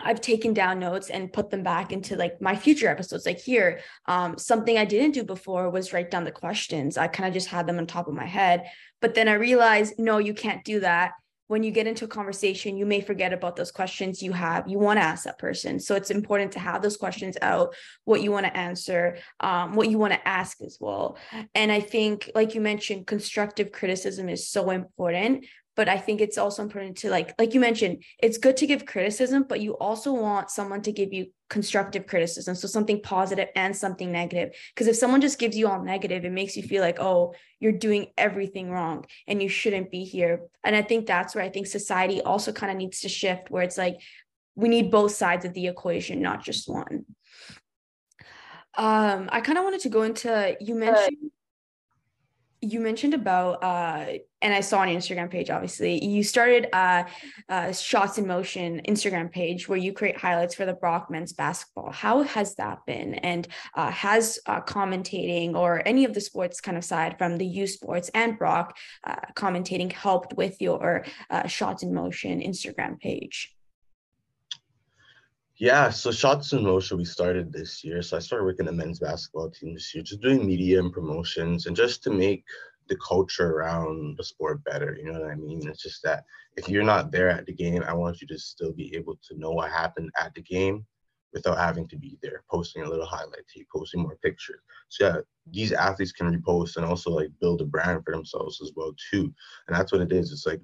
I've 0.00 0.20
taken 0.20 0.54
down 0.54 0.78
notes 0.78 1.10
and 1.10 1.32
put 1.32 1.50
them 1.50 1.62
back 1.62 1.92
into 1.92 2.16
like 2.16 2.40
my 2.40 2.54
future 2.54 2.88
episodes. 2.88 3.26
Like 3.26 3.40
here, 3.40 3.80
um, 4.06 4.38
something 4.38 4.78
I 4.78 4.84
didn't 4.84 5.12
do 5.12 5.24
before 5.24 5.70
was 5.70 5.92
write 5.92 6.10
down 6.10 6.24
the 6.24 6.30
questions. 6.30 6.96
I 6.96 7.08
kind 7.08 7.26
of 7.26 7.34
just 7.34 7.48
had 7.48 7.66
them 7.66 7.78
on 7.78 7.86
top 7.86 8.06
of 8.06 8.14
my 8.14 8.26
head. 8.26 8.66
But 9.00 9.14
then 9.14 9.28
I 9.28 9.34
realized, 9.34 9.94
no, 9.98 10.18
you 10.18 10.34
can't 10.34 10.64
do 10.64 10.80
that. 10.80 11.12
When 11.48 11.62
you 11.62 11.70
get 11.70 11.86
into 11.86 12.04
a 12.04 12.08
conversation, 12.08 12.76
you 12.76 12.84
may 12.84 13.00
forget 13.00 13.32
about 13.32 13.56
those 13.56 13.72
questions 13.72 14.22
you 14.22 14.32
have. 14.32 14.68
You 14.68 14.78
want 14.78 14.98
to 14.98 15.04
ask 15.04 15.24
that 15.24 15.38
person. 15.38 15.80
So 15.80 15.94
it's 15.94 16.10
important 16.10 16.52
to 16.52 16.58
have 16.58 16.82
those 16.82 16.98
questions 16.98 17.38
out, 17.40 17.74
what 18.04 18.20
you 18.20 18.30
want 18.30 18.44
to 18.44 18.54
answer, 18.54 19.16
um, 19.40 19.74
what 19.74 19.88
you 19.88 19.98
want 19.98 20.12
to 20.12 20.28
ask 20.28 20.60
as 20.60 20.76
well. 20.78 21.16
And 21.54 21.72
I 21.72 21.80
think, 21.80 22.30
like 22.34 22.54
you 22.54 22.60
mentioned, 22.60 23.06
constructive 23.06 23.72
criticism 23.72 24.28
is 24.28 24.46
so 24.46 24.70
important 24.70 25.46
but 25.78 25.88
I 25.88 25.96
think 25.96 26.20
it's 26.20 26.36
also 26.36 26.64
important 26.64 26.96
to 26.98 27.08
like 27.08 27.34
like 27.38 27.54
you 27.54 27.60
mentioned 27.60 28.02
it's 28.18 28.36
good 28.36 28.56
to 28.56 28.66
give 28.66 28.84
criticism 28.84 29.44
but 29.48 29.60
you 29.60 29.74
also 29.78 30.12
want 30.12 30.50
someone 30.50 30.82
to 30.82 30.90
give 30.90 31.12
you 31.12 31.26
constructive 31.48 32.08
criticism. 32.08 32.56
So 32.56 32.66
something 32.66 33.00
positive 33.00 33.48
and 33.54 33.74
something 33.74 34.10
negative. 34.10 34.50
Because 34.74 34.88
if 34.88 34.96
someone 34.96 35.20
just 35.20 35.38
gives 35.38 35.56
you 35.56 35.68
all 35.68 35.82
negative 35.82 36.24
it 36.24 36.32
makes 36.32 36.56
you 36.56 36.64
feel 36.64 36.82
like 36.82 36.98
oh 36.98 37.32
you're 37.60 37.78
doing 37.86 38.08
everything 38.18 38.70
wrong 38.70 39.06
and 39.28 39.40
you 39.40 39.48
shouldn't 39.48 39.92
be 39.92 40.02
here. 40.02 40.40
And 40.64 40.74
I 40.74 40.82
think 40.82 41.06
that's 41.06 41.36
where 41.36 41.44
I 41.44 41.48
think 41.48 41.68
society 41.68 42.20
also 42.22 42.50
kind 42.50 42.72
of 42.72 42.76
needs 42.76 43.00
to 43.02 43.08
shift 43.08 43.48
where 43.48 43.62
it's 43.62 43.78
like 43.78 43.98
we 44.56 44.68
need 44.68 44.90
both 44.90 45.12
sides 45.12 45.44
of 45.44 45.54
the 45.54 45.68
equation 45.68 46.20
not 46.20 46.42
just 46.42 46.68
one. 46.68 47.04
Um 48.76 49.28
I 49.30 49.40
kind 49.42 49.58
of 49.58 49.62
wanted 49.62 49.82
to 49.82 49.90
go 49.90 50.02
into 50.02 50.56
you 50.60 50.74
mentioned 50.74 51.30
you 52.60 52.80
mentioned 52.80 53.14
about 53.14 53.62
uh 53.62 54.06
and 54.42 54.54
i 54.54 54.60
saw 54.60 54.80
on 54.80 54.88
your 54.88 55.00
instagram 55.00 55.30
page 55.30 55.50
obviously. 55.50 56.04
You 56.04 56.22
started 56.22 56.68
uh, 56.72 57.04
uh 57.48 57.72
shots 57.72 58.18
in 58.18 58.26
motion 58.26 58.80
instagram 58.88 59.30
page 59.30 59.68
where 59.68 59.78
you 59.78 59.92
create 59.92 60.16
highlights 60.16 60.54
for 60.54 60.66
the 60.66 60.74
brock 60.74 61.10
men's 61.10 61.32
basketball. 61.32 61.90
How 61.90 62.22
has 62.22 62.54
that 62.56 62.78
been? 62.86 63.14
And 63.14 63.48
uh, 63.74 63.90
has 63.90 64.38
uh, 64.46 64.60
commentating 64.60 65.54
or 65.54 65.82
any 65.86 66.04
of 66.04 66.14
the 66.14 66.20
sports 66.20 66.60
kind 66.60 66.76
of 66.76 66.84
side 66.84 67.18
from 67.18 67.38
the 67.38 67.46
u 67.46 67.66
sports 67.66 68.10
and 68.14 68.38
brock 68.38 68.76
commentating 69.34 69.92
helped 69.92 70.34
with 70.34 70.60
your 70.60 71.04
shots 71.46 71.82
in 71.82 71.94
motion 71.94 72.40
instagram 72.40 72.98
page? 72.98 73.54
Yeah, 75.58 75.90
so 75.90 76.12
Shots 76.12 76.52
in 76.52 76.62
Motion 76.62 76.98
we 76.98 77.04
started 77.04 77.52
this 77.52 77.82
year. 77.82 78.00
So 78.00 78.16
I 78.16 78.20
started 78.20 78.44
working 78.44 78.66
the 78.66 78.72
men's 78.72 79.00
basketball 79.00 79.50
team 79.50 79.74
this 79.74 79.92
year, 79.92 80.04
just 80.04 80.20
doing 80.20 80.46
media 80.46 80.78
and 80.78 80.92
promotions 80.92 81.66
and 81.66 81.74
just 81.74 82.04
to 82.04 82.10
make 82.10 82.44
the 82.88 82.96
culture 82.96 83.50
around 83.50 84.16
the 84.16 84.24
sport 84.24 84.62
better. 84.64 84.96
You 84.98 85.12
know 85.12 85.20
what 85.20 85.30
I 85.30 85.34
mean? 85.34 85.68
It's 85.68 85.82
just 85.82 86.02
that 86.02 86.24
if 86.56 86.68
you're 86.68 86.82
not 86.82 87.12
there 87.12 87.28
at 87.28 87.46
the 87.46 87.52
game, 87.52 87.82
I 87.86 87.92
want 87.92 88.20
you 88.20 88.26
to 88.28 88.38
still 88.38 88.72
be 88.72 88.94
able 88.96 89.18
to 89.28 89.38
know 89.38 89.52
what 89.52 89.70
happened 89.70 90.10
at 90.20 90.34
the 90.34 90.42
game 90.42 90.86
without 91.32 91.58
having 91.58 91.86
to 91.88 91.96
be 91.96 92.18
there, 92.22 92.42
posting 92.50 92.82
a 92.82 92.88
little 92.88 93.06
highlight 93.06 93.46
tape, 93.54 93.68
posting 93.74 94.02
more 94.02 94.16
pictures. 94.22 94.60
So 94.88 95.06
yeah, 95.06 95.16
these 95.50 95.72
athletes 95.72 96.12
can 96.12 96.32
repost 96.32 96.76
and 96.76 96.86
also 96.86 97.10
like 97.10 97.30
build 97.40 97.60
a 97.60 97.66
brand 97.66 98.04
for 98.04 98.12
themselves 98.12 98.60
as 98.62 98.72
well 98.74 98.94
too. 99.10 99.32
And 99.66 99.76
that's 99.76 99.92
what 99.92 100.00
it 100.00 100.12
is. 100.12 100.32
It's 100.32 100.46
like 100.46 100.60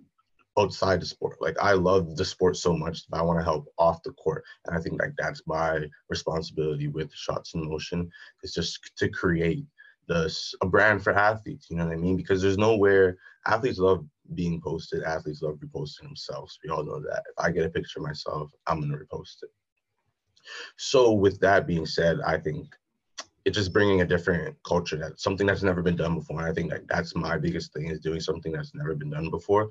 outside 0.58 1.00
the 1.00 1.06
sport. 1.06 1.36
Like 1.40 1.56
I 1.60 1.72
love 1.72 2.16
the 2.16 2.24
sport 2.24 2.56
so 2.56 2.76
much 2.76 3.06
that 3.08 3.18
I 3.18 3.22
want 3.22 3.38
to 3.40 3.44
help 3.44 3.66
off 3.78 4.02
the 4.02 4.12
court. 4.12 4.44
And 4.66 4.76
I 4.76 4.80
think 4.80 5.00
like 5.00 5.12
that's 5.18 5.42
my 5.46 5.86
responsibility 6.08 6.88
with 6.88 7.12
shots 7.12 7.54
in 7.54 7.68
motion 7.68 8.10
is 8.42 8.54
just 8.54 8.92
to 8.96 9.08
create 9.08 9.64
this 10.08 10.54
a 10.62 10.66
brand 10.66 11.02
for 11.02 11.12
athletes. 11.12 11.68
You 11.70 11.76
know 11.76 11.86
what 11.86 11.94
I 11.94 11.98
mean? 11.98 12.16
Because 12.16 12.42
there's 12.42 12.58
nowhere 12.58 13.18
athletes 13.46 13.78
love 13.78 14.04
being 14.34 14.60
posted. 14.60 15.02
Athletes 15.02 15.42
love 15.42 15.56
reposting 15.56 16.02
themselves. 16.02 16.58
We 16.64 16.70
all 16.70 16.84
know 16.84 17.00
that. 17.00 17.22
If 17.30 17.38
I 17.38 17.50
get 17.50 17.66
a 17.66 17.70
picture 17.70 18.00
of 18.00 18.06
myself, 18.06 18.52
I'm 18.66 18.80
gonna 18.80 18.96
repost 18.96 19.42
it. 19.42 19.50
So 20.76 21.12
with 21.12 21.40
that 21.40 21.66
being 21.66 21.86
said, 21.86 22.20
I 22.26 22.38
think 22.38 22.74
it's 23.44 23.56
just 23.56 23.72
bringing 23.72 24.00
a 24.00 24.06
different 24.06 24.56
culture 24.66 24.96
that 24.96 25.20
something 25.20 25.46
that's 25.46 25.62
never 25.62 25.82
been 25.82 25.96
done 25.96 26.14
before. 26.14 26.40
And 26.40 26.48
I 26.48 26.52
think 26.52 26.70
that 26.70 26.88
that's 26.88 27.14
my 27.14 27.36
biggest 27.36 27.72
thing 27.72 27.88
is 27.88 28.00
doing 28.00 28.20
something 28.20 28.52
that's 28.52 28.74
never 28.74 28.94
been 28.94 29.10
done 29.10 29.30
before. 29.30 29.68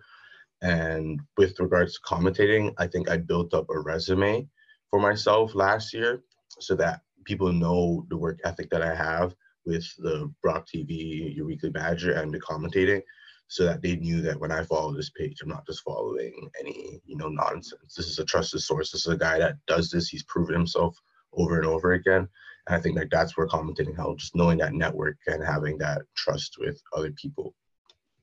And 0.61 1.19
with 1.37 1.59
regards 1.59 1.95
to 1.95 2.01
commentating, 2.01 2.73
I 2.77 2.87
think 2.87 3.09
I 3.09 3.17
built 3.17 3.53
up 3.53 3.69
a 3.69 3.79
resume 3.79 4.47
for 4.89 4.99
myself 4.99 5.55
last 5.55 5.93
year 5.93 6.21
so 6.59 6.75
that 6.75 7.01
people 7.25 7.51
know 7.51 8.05
the 8.09 8.17
work 8.17 8.39
ethic 8.43 8.69
that 8.69 8.81
I 8.81 8.93
have 8.93 9.35
with 9.65 9.85
the 9.97 10.31
Brock 10.41 10.67
TV, 10.67 11.35
Your 11.35 11.45
Weekly 11.45 11.69
Badger, 11.69 12.13
and 12.13 12.33
the 12.33 12.39
commentating, 12.39 13.01
so 13.47 13.65
that 13.65 13.81
they 13.81 13.95
knew 13.95 14.21
that 14.21 14.39
when 14.39 14.51
I 14.51 14.63
follow 14.63 14.93
this 14.93 15.09
page, 15.09 15.41
I'm 15.41 15.49
not 15.49 15.65
just 15.65 15.83
following 15.83 16.49
any, 16.59 17.01
you 17.05 17.15
know, 17.17 17.29
nonsense. 17.29 17.93
This 17.95 18.07
is 18.07 18.19
a 18.19 18.25
trusted 18.25 18.61
source. 18.61 18.91
This 18.91 19.05
is 19.05 19.13
a 19.13 19.17
guy 19.17 19.37
that 19.39 19.57
does 19.67 19.89
this. 19.89 20.07
He's 20.07 20.23
proven 20.23 20.55
himself 20.55 20.97
over 21.33 21.57
and 21.57 21.67
over 21.67 21.93
again. 21.93 22.27
And 22.67 22.75
I 22.75 22.79
think 22.79 22.97
that 22.97 23.09
that's 23.11 23.37
where 23.37 23.47
commentating 23.47 23.95
helps, 23.95 24.23
just 24.23 24.35
knowing 24.35 24.57
that 24.59 24.73
network 24.73 25.17
and 25.27 25.43
having 25.43 25.77
that 25.79 26.01
trust 26.15 26.55
with 26.59 26.81
other 26.95 27.11
people 27.11 27.53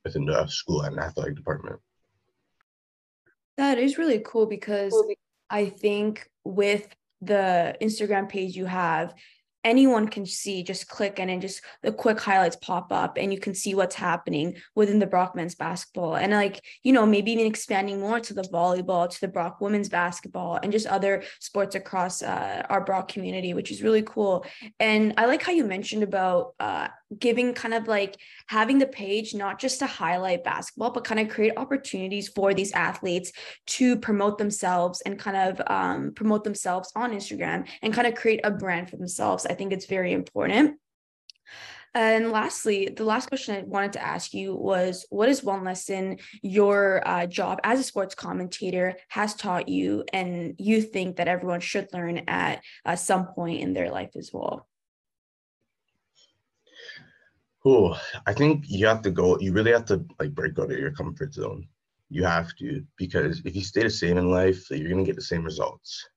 within 0.04 0.24
the 0.24 0.46
school 0.46 0.82
and 0.82 0.98
athletic 0.98 1.36
department. 1.36 1.78
That 3.56 3.78
is 3.78 3.98
really 3.98 4.22
cool 4.24 4.46
because 4.46 4.94
I 5.50 5.66
think 5.66 6.28
with 6.44 6.88
the 7.20 7.76
Instagram 7.82 8.28
page 8.28 8.56
you 8.56 8.64
have, 8.64 9.14
anyone 9.64 10.08
can 10.08 10.24
see 10.26 10.62
just 10.62 10.88
click 10.88 11.18
and 11.18 11.30
then 11.30 11.40
just 11.40 11.62
the 11.82 11.92
quick 11.92 12.20
highlights 12.20 12.56
pop 12.56 12.92
up 12.92 13.16
and 13.18 13.32
you 13.32 13.38
can 13.38 13.54
see 13.54 13.74
what's 13.74 13.94
happening 13.94 14.56
within 14.74 14.98
the 14.98 15.06
Brock 15.06 15.34
men's 15.34 15.54
basketball. 15.54 16.16
And 16.16 16.32
like 16.32 16.62
you 16.82 16.92
know 16.92 17.06
maybe 17.06 17.32
even 17.32 17.46
expanding 17.46 18.00
more 18.00 18.20
to 18.20 18.34
the 18.34 18.42
volleyball 18.42 19.08
to 19.08 19.20
the 19.20 19.28
Brock 19.28 19.60
women's 19.60 19.88
basketball 19.88 20.58
and 20.62 20.72
just 20.72 20.86
other 20.86 21.22
sports 21.40 21.74
across 21.74 22.22
uh, 22.22 22.64
our 22.68 22.82
Brock 22.82 23.08
community 23.08 23.54
which 23.54 23.70
is 23.70 23.82
really 23.82 24.02
cool. 24.02 24.44
And 24.78 25.14
I 25.16 25.26
like 25.26 25.42
how 25.42 25.52
you 25.52 25.64
mentioned 25.64 26.02
about 26.02 26.54
uh, 26.58 26.88
giving 27.18 27.54
kind 27.54 27.74
of 27.74 27.88
like 27.88 28.16
having 28.46 28.78
the 28.78 28.86
page 28.86 29.34
not 29.34 29.58
just 29.58 29.78
to 29.78 29.86
highlight 29.86 30.44
basketball 30.44 30.90
but 30.90 31.04
kind 31.04 31.20
of 31.20 31.28
create 31.28 31.52
opportunities 31.56 32.28
for 32.28 32.54
these 32.54 32.72
athletes 32.72 33.32
to 33.66 33.96
promote 33.96 34.38
themselves 34.38 35.00
and 35.02 35.18
kind 35.18 35.36
of 35.36 35.60
um, 35.66 36.12
promote 36.14 36.44
themselves 36.44 36.92
on 36.94 37.12
instagram 37.12 37.66
and 37.82 37.92
kind 37.92 38.06
of 38.06 38.14
create 38.14 38.40
a 38.44 38.50
brand 38.50 38.88
for 38.88 38.96
themselves 38.96 39.46
i 39.46 39.54
think 39.54 39.72
it's 39.72 39.86
very 39.86 40.12
important 40.12 40.76
and 41.92 42.30
lastly, 42.30 42.88
the 42.96 43.04
last 43.04 43.28
question 43.28 43.56
I 43.56 43.62
wanted 43.62 43.94
to 43.94 44.02
ask 44.02 44.32
you 44.32 44.54
was 44.54 45.06
what 45.10 45.28
is 45.28 45.42
one 45.42 45.64
lesson 45.64 46.18
your 46.40 47.02
uh, 47.06 47.26
job 47.26 47.58
as 47.64 47.80
a 47.80 47.82
sports 47.82 48.14
commentator 48.14 48.94
has 49.08 49.34
taught 49.34 49.68
you 49.68 50.04
and 50.12 50.54
you 50.58 50.82
think 50.82 51.16
that 51.16 51.26
everyone 51.26 51.60
should 51.60 51.88
learn 51.92 52.18
at 52.28 52.62
uh, 52.84 52.94
some 52.94 53.26
point 53.26 53.60
in 53.60 53.72
their 53.72 53.90
life 53.90 54.10
as 54.16 54.30
well? 54.32 54.68
Oh, 57.64 57.98
I 58.26 58.32
think 58.32 58.64
you 58.68 58.86
have 58.86 59.02
to 59.02 59.10
go. 59.10 59.38
You 59.38 59.52
really 59.52 59.72
have 59.72 59.84
to 59.86 60.04
like 60.18 60.34
break 60.34 60.58
out 60.58 60.70
of 60.70 60.78
your 60.78 60.92
comfort 60.92 61.34
zone. 61.34 61.68
You 62.08 62.24
have 62.24 62.54
to 62.56 62.82
because 62.96 63.42
if 63.44 63.54
you 63.54 63.62
stay 63.62 63.82
the 63.82 63.90
same 63.90 64.16
in 64.16 64.30
life, 64.30 64.70
you're 64.70 64.88
gonna 64.88 65.04
get 65.04 65.16
the 65.16 65.22
same 65.22 65.44
results. 65.44 66.08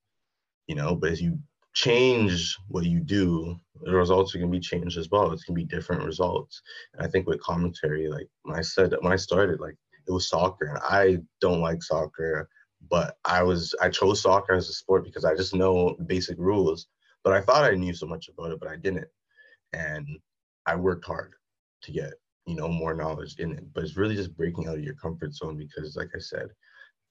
You 0.67 0.75
know, 0.75 0.95
but 0.95 1.11
if 1.11 1.21
you 1.21 1.37
change 1.73 2.57
what 2.69 2.85
you 2.85 2.99
do, 3.01 3.57
the 3.81 3.93
results 3.93 4.33
are 4.33 4.39
gonna 4.39 4.51
be 4.51 4.59
changed 4.59 4.97
as 4.97 5.09
well. 5.09 5.31
It's 5.31 5.43
gonna 5.43 5.55
be 5.55 5.65
different 5.65 6.03
results. 6.05 6.61
And 6.93 7.05
I 7.05 7.09
think 7.09 7.27
with 7.27 7.41
commentary, 7.41 8.09
like 8.09 8.29
when 8.43 8.57
I 8.57 8.61
said 8.61 8.95
when 9.01 9.11
I 9.11 9.17
started, 9.17 9.59
like 9.59 9.75
it 10.07 10.11
was 10.11 10.29
soccer. 10.29 10.67
And 10.67 10.79
I 10.81 11.17
don't 11.41 11.61
like 11.61 11.83
soccer, 11.83 12.47
but 12.89 13.17
I 13.25 13.43
was 13.43 13.75
I 13.81 13.89
chose 13.89 14.21
soccer 14.21 14.53
as 14.53 14.69
a 14.69 14.73
sport 14.73 15.03
because 15.03 15.25
I 15.25 15.35
just 15.35 15.53
know 15.53 15.95
basic 16.07 16.37
rules. 16.39 16.87
But 17.23 17.33
I 17.33 17.41
thought 17.41 17.65
I 17.65 17.75
knew 17.75 17.93
so 17.93 18.05
much 18.07 18.29
about 18.29 18.51
it, 18.51 18.59
but 18.59 18.69
I 18.69 18.77
didn't. 18.77 19.07
And 19.73 20.07
I 20.65 20.75
worked 20.75 21.05
hard 21.05 21.33
to 21.83 21.91
get, 21.91 22.13
you 22.45 22.55
know, 22.55 22.67
more 22.67 22.93
knowledge 22.93 23.35
in 23.39 23.51
it. 23.51 23.65
But 23.73 23.83
it's 23.83 23.97
really 23.97 24.15
just 24.15 24.35
breaking 24.35 24.67
out 24.67 24.77
of 24.77 24.83
your 24.83 24.95
comfort 24.95 25.33
zone 25.33 25.57
because 25.57 25.95
like 25.95 26.09
I 26.15 26.19
said, 26.19 26.47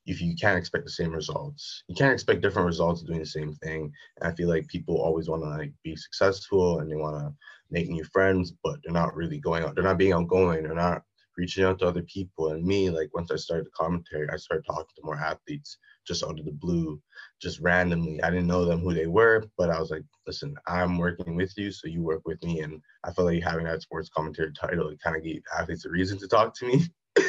if 0.06 0.20
you 0.20 0.34
can't 0.34 0.58
expect 0.58 0.84
the 0.84 0.90
same 0.90 1.12
results, 1.12 1.84
you 1.88 1.94
can't 1.94 2.12
expect 2.12 2.42
different 2.42 2.66
results 2.66 3.02
doing 3.02 3.20
the 3.20 3.26
same 3.26 3.54
thing. 3.54 3.92
And 4.20 4.32
I 4.32 4.34
feel 4.34 4.48
like 4.48 4.66
people 4.66 5.00
always 5.00 5.28
want 5.28 5.42
to 5.42 5.48
like 5.48 5.72
be 5.84 5.94
successful 5.94 6.80
and 6.80 6.90
they 6.90 6.96
want 6.96 7.16
to 7.16 7.32
make 7.70 7.88
new 7.88 8.04
friends, 8.04 8.52
but 8.64 8.78
they're 8.82 8.92
not 8.92 9.14
really 9.14 9.38
going 9.38 9.62
out. 9.62 9.74
They're 9.74 9.84
not 9.84 9.98
being 9.98 10.12
outgoing. 10.12 10.64
They're 10.64 10.74
not 10.74 11.02
reaching 11.38 11.64
out 11.64 11.78
to 11.78 11.86
other 11.86 12.02
people. 12.02 12.48
And 12.48 12.64
me, 12.64 12.90
like 12.90 13.14
once 13.14 13.30
I 13.30 13.36
started 13.36 13.66
the 13.66 13.70
commentary, 13.70 14.28
I 14.28 14.36
started 14.36 14.64
talking 14.66 14.86
to 14.96 15.02
more 15.04 15.18
athletes 15.18 15.78
just 16.06 16.24
out 16.24 16.38
of 16.38 16.44
the 16.44 16.52
blue, 16.52 17.00
just 17.40 17.60
randomly. 17.60 18.22
I 18.22 18.30
didn't 18.30 18.46
know 18.46 18.64
them 18.64 18.80
who 18.80 18.94
they 18.94 19.06
were, 19.06 19.44
but 19.56 19.70
I 19.70 19.78
was 19.78 19.90
like, 19.90 20.04
listen, 20.26 20.54
I'm 20.66 20.98
working 20.98 21.36
with 21.36 21.56
you, 21.56 21.70
so 21.70 21.88
you 21.88 22.02
work 22.02 22.22
with 22.24 22.42
me. 22.42 22.60
And 22.60 22.80
I 23.04 23.12
felt 23.12 23.26
like 23.26 23.42
having 23.42 23.64
that 23.66 23.82
sports 23.82 24.08
commentary 24.08 24.52
title, 24.52 24.88
it 24.88 25.00
kind 25.02 25.16
of 25.16 25.22
gave 25.22 25.42
athletes 25.56 25.84
a 25.84 25.90
reason 25.90 26.18
to 26.18 26.28
talk 26.28 26.54
to 26.56 26.66
me. 26.66 26.82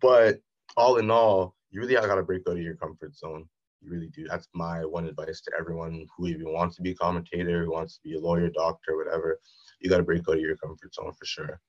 but 0.00 0.38
all 0.76 0.96
in 0.96 1.10
all, 1.10 1.54
you 1.70 1.80
really 1.80 1.94
got 1.94 2.14
to 2.14 2.22
break 2.22 2.42
out 2.48 2.56
of 2.56 2.62
your 2.62 2.76
comfort 2.76 3.16
zone. 3.16 3.48
You 3.80 3.90
really 3.90 4.08
do. 4.08 4.26
That's 4.28 4.48
my 4.54 4.84
one 4.84 5.06
advice 5.06 5.40
to 5.42 5.52
everyone 5.58 6.06
who 6.16 6.26
even 6.26 6.52
wants 6.52 6.76
to 6.76 6.82
be 6.82 6.90
a 6.90 6.96
commentator, 6.96 7.64
who 7.64 7.72
wants 7.72 7.96
to 7.96 8.00
be 8.02 8.16
a 8.16 8.20
lawyer, 8.20 8.48
doctor, 8.50 8.96
whatever. 8.96 9.38
You 9.80 9.88
got 9.88 9.98
to 9.98 10.02
break 10.02 10.28
out 10.28 10.34
of 10.34 10.40
your 10.40 10.56
comfort 10.56 10.94
zone 10.94 11.12
for 11.12 11.24
sure. 11.24 11.60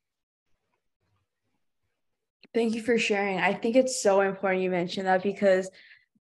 Thank 2.54 2.74
you 2.74 2.82
for 2.82 2.98
sharing. 2.98 3.38
I 3.38 3.54
think 3.54 3.76
it's 3.76 4.02
so 4.02 4.22
important 4.22 4.64
you 4.64 4.72
mentioned 4.72 5.06
that 5.06 5.22
because 5.22 5.70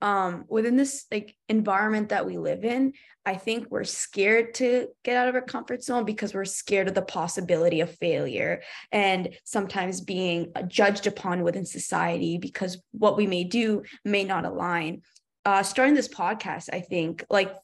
um 0.00 0.44
within 0.48 0.76
this 0.76 1.06
like 1.10 1.34
environment 1.48 2.10
that 2.10 2.24
we 2.24 2.38
live 2.38 2.64
in 2.64 2.92
i 3.26 3.34
think 3.34 3.66
we're 3.68 3.84
scared 3.84 4.54
to 4.54 4.86
get 5.04 5.16
out 5.16 5.28
of 5.28 5.34
our 5.34 5.42
comfort 5.42 5.82
zone 5.82 6.04
because 6.04 6.32
we're 6.32 6.44
scared 6.44 6.88
of 6.88 6.94
the 6.94 7.02
possibility 7.02 7.80
of 7.80 7.90
failure 7.96 8.62
and 8.92 9.30
sometimes 9.44 10.00
being 10.00 10.52
judged 10.68 11.06
upon 11.06 11.42
within 11.42 11.64
society 11.64 12.38
because 12.38 12.80
what 12.92 13.16
we 13.16 13.26
may 13.26 13.42
do 13.44 13.82
may 14.04 14.22
not 14.22 14.44
align 14.44 15.02
uh, 15.48 15.62
starting 15.62 15.94
this 15.94 16.08
podcast, 16.08 16.68
I 16.74 16.80
think, 16.80 17.24
like 17.30 17.54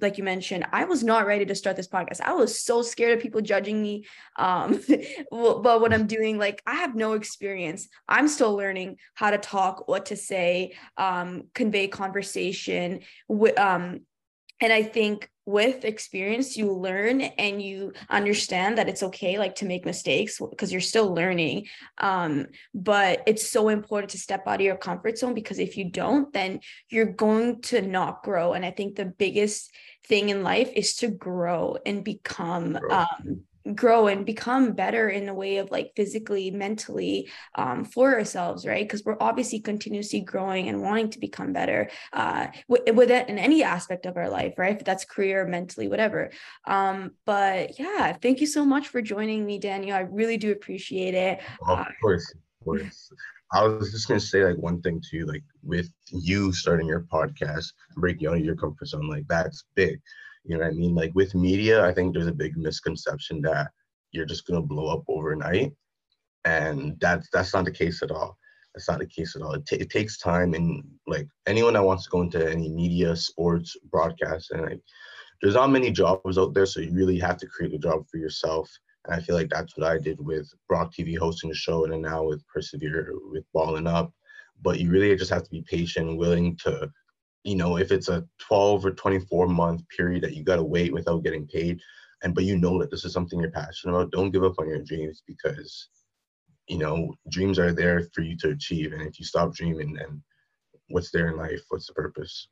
like 0.00 0.16
you 0.16 0.22
mentioned, 0.22 0.64
I 0.70 0.84
was 0.84 1.02
not 1.02 1.26
ready 1.26 1.44
to 1.46 1.56
start 1.56 1.74
this 1.76 1.88
podcast. 1.88 2.20
I 2.20 2.34
was 2.34 2.60
so 2.60 2.82
scared 2.82 3.16
of 3.16 3.20
people 3.20 3.40
judging 3.40 3.82
me. 3.82 4.04
Um, 4.38 4.80
but 5.32 5.80
what 5.80 5.92
I'm 5.92 6.06
doing, 6.06 6.38
like 6.38 6.62
I 6.66 6.76
have 6.76 6.94
no 6.94 7.14
experience. 7.14 7.88
I'm 8.08 8.28
still 8.28 8.54
learning 8.54 8.98
how 9.14 9.32
to 9.32 9.38
talk, 9.38 9.88
what 9.88 10.06
to 10.06 10.16
say, 10.16 10.76
um, 10.96 11.48
convey 11.52 11.88
conversation. 11.88 13.00
Um, 13.28 14.02
and 14.60 14.72
I 14.72 14.84
think 14.84 15.28
with 15.44 15.84
experience 15.84 16.56
you 16.56 16.72
learn 16.72 17.20
and 17.20 17.60
you 17.60 17.92
understand 18.08 18.78
that 18.78 18.88
it's 18.88 19.02
okay 19.02 19.38
like 19.38 19.56
to 19.56 19.64
make 19.64 19.84
mistakes 19.84 20.40
because 20.50 20.70
you're 20.70 20.80
still 20.80 21.12
learning. 21.12 21.66
Um 21.98 22.46
but 22.74 23.22
it's 23.26 23.48
so 23.48 23.68
important 23.68 24.10
to 24.10 24.18
step 24.18 24.46
out 24.46 24.60
of 24.60 24.60
your 24.60 24.76
comfort 24.76 25.18
zone 25.18 25.34
because 25.34 25.58
if 25.58 25.76
you 25.76 25.90
don't 25.90 26.32
then 26.32 26.60
you're 26.88 27.06
going 27.06 27.62
to 27.62 27.82
not 27.82 28.22
grow. 28.22 28.52
And 28.52 28.64
i 28.64 28.70
think 28.70 28.94
the 28.94 29.04
biggest 29.04 29.72
thing 30.06 30.28
in 30.28 30.42
life 30.42 30.70
is 30.74 30.96
to 30.96 31.08
grow 31.08 31.76
and 31.86 32.04
become 32.04 32.78
um 32.90 33.42
grow 33.74 34.06
and 34.06 34.26
become 34.26 34.72
better 34.72 35.08
in 35.08 35.28
a 35.28 35.34
way 35.34 35.58
of 35.58 35.70
like 35.70 35.92
physically 35.96 36.50
mentally 36.50 37.30
um, 37.54 37.84
for 37.84 38.14
ourselves 38.14 38.66
right? 38.66 38.84
Because 38.84 39.04
we're 39.04 39.16
obviously 39.20 39.60
continuously 39.60 40.20
growing 40.20 40.68
and 40.68 40.82
wanting 40.82 41.10
to 41.10 41.18
become 41.18 41.52
better 41.52 41.90
uh, 42.12 42.48
with, 42.68 42.82
with 42.94 43.10
it 43.10 43.28
in 43.28 43.38
any 43.38 43.62
aspect 43.62 44.06
of 44.06 44.16
our 44.16 44.28
life 44.28 44.54
right? 44.58 44.76
If 44.76 44.84
that's 44.84 45.04
career 45.04 45.46
mentally 45.46 45.88
whatever. 45.88 46.30
Um, 46.66 47.12
but 47.26 47.78
yeah 47.78 48.16
thank 48.20 48.40
you 48.40 48.46
so 48.46 48.64
much 48.64 48.88
for 48.88 49.02
joining 49.02 49.44
me 49.46 49.58
daniel. 49.58 49.96
I 49.96 50.00
really 50.00 50.36
do 50.36 50.52
appreciate 50.52 51.14
it. 51.14 51.40
Of 51.66 51.78
uh, 51.78 51.84
course 52.00 52.34
of 52.34 52.64
course. 52.64 53.12
I 53.52 53.64
was 53.64 53.92
just 53.92 54.08
gonna 54.08 54.20
say 54.20 54.44
like 54.44 54.56
one 54.56 54.80
thing 54.80 55.02
too, 55.08 55.26
like 55.26 55.42
with 55.62 55.90
you 56.10 56.52
starting 56.52 56.86
your 56.86 57.02
podcast, 57.12 57.72
breaking 57.96 58.28
out 58.28 58.36
of 58.36 58.44
your 58.44 58.56
comfort 58.56 58.88
zone, 58.88 59.08
like 59.08 59.26
that's 59.28 59.64
big. 59.74 60.00
You 60.44 60.56
know 60.56 60.64
what 60.64 60.72
I 60.72 60.74
mean? 60.74 60.94
Like 60.94 61.12
with 61.14 61.34
media, 61.34 61.84
I 61.84 61.92
think 61.92 62.12
there's 62.12 62.26
a 62.26 62.32
big 62.32 62.56
misconception 62.56 63.42
that 63.42 63.70
you're 64.10 64.26
just 64.26 64.46
gonna 64.46 64.62
blow 64.62 64.88
up 64.88 65.04
overnight, 65.08 65.72
and 66.44 66.98
that's 67.00 67.28
that's 67.32 67.54
not 67.54 67.64
the 67.64 67.70
case 67.70 68.02
at 68.02 68.10
all. 68.10 68.36
That's 68.74 68.88
not 68.88 68.98
the 68.98 69.06
case 69.06 69.36
at 69.36 69.42
all. 69.42 69.52
It, 69.52 69.66
t- 69.66 69.76
it 69.76 69.90
takes 69.90 70.18
time, 70.18 70.54
and 70.54 70.82
like 71.06 71.28
anyone 71.46 71.74
that 71.74 71.84
wants 71.84 72.04
to 72.04 72.10
go 72.10 72.22
into 72.22 72.50
any 72.50 72.68
media, 72.70 73.14
sports, 73.14 73.76
broadcast, 73.90 74.50
and 74.50 74.62
like 74.62 74.80
there's 75.40 75.54
not 75.54 75.70
many 75.70 75.90
jobs 75.90 76.38
out 76.38 76.54
there, 76.54 76.66
so 76.66 76.80
you 76.80 76.92
really 76.92 77.18
have 77.18 77.36
to 77.38 77.46
create 77.46 77.74
a 77.74 77.78
job 77.78 78.04
for 78.10 78.16
yourself. 78.16 78.70
And 79.04 79.14
I 79.14 79.20
feel 79.20 79.34
like 79.34 79.50
that's 79.50 79.76
what 79.76 79.86
I 79.86 79.98
did 79.98 80.20
with 80.20 80.48
Brock 80.68 80.92
TV 80.92 81.18
hosting 81.18 81.50
the 81.50 81.56
show, 81.56 81.84
and 81.84 81.92
then 81.92 82.02
now 82.02 82.24
with 82.24 82.46
Persevere 82.46 83.12
with 83.30 83.44
Balling 83.52 83.86
Up. 83.86 84.12
But 84.60 84.78
you 84.78 84.90
really 84.90 85.14
just 85.16 85.32
have 85.32 85.42
to 85.42 85.50
be 85.50 85.64
patient, 85.68 86.18
willing 86.18 86.56
to 86.64 86.90
you 87.44 87.56
know, 87.56 87.76
if 87.76 87.90
it's 87.90 88.08
a 88.08 88.24
12 88.38 88.86
or 88.86 88.90
24 88.92 89.48
month 89.48 89.82
period 89.88 90.22
that 90.22 90.34
you 90.34 90.44
got 90.44 90.56
to 90.56 90.62
wait 90.62 90.92
without 90.92 91.24
getting 91.24 91.46
paid, 91.46 91.80
and 92.22 92.34
but 92.34 92.44
you 92.44 92.56
know 92.56 92.78
that 92.78 92.90
this 92.90 93.04
is 93.04 93.12
something 93.12 93.40
you're 93.40 93.50
passionate 93.50 93.94
about, 93.94 94.12
don't 94.12 94.30
give 94.30 94.44
up 94.44 94.58
on 94.58 94.68
your 94.68 94.82
dreams 94.82 95.22
because, 95.26 95.88
you 96.68 96.78
know, 96.78 97.14
dreams 97.30 97.58
are 97.58 97.72
there 97.72 98.08
for 98.14 98.22
you 98.22 98.36
to 98.38 98.50
achieve. 98.50 98.92
And 98.92 99.02
if 99.02 99.18
you 99.18 99.24
stop 99.24 99.54
dreaming, 99.54 99.92
then 99.94 100.22
what's 100.88 101.10
there 101.10 101.28
in 101.28 101.36
life? 101.36 101.60
What's 101.68 101.88
the 101.88 101.94
purpose? 101.94 102.48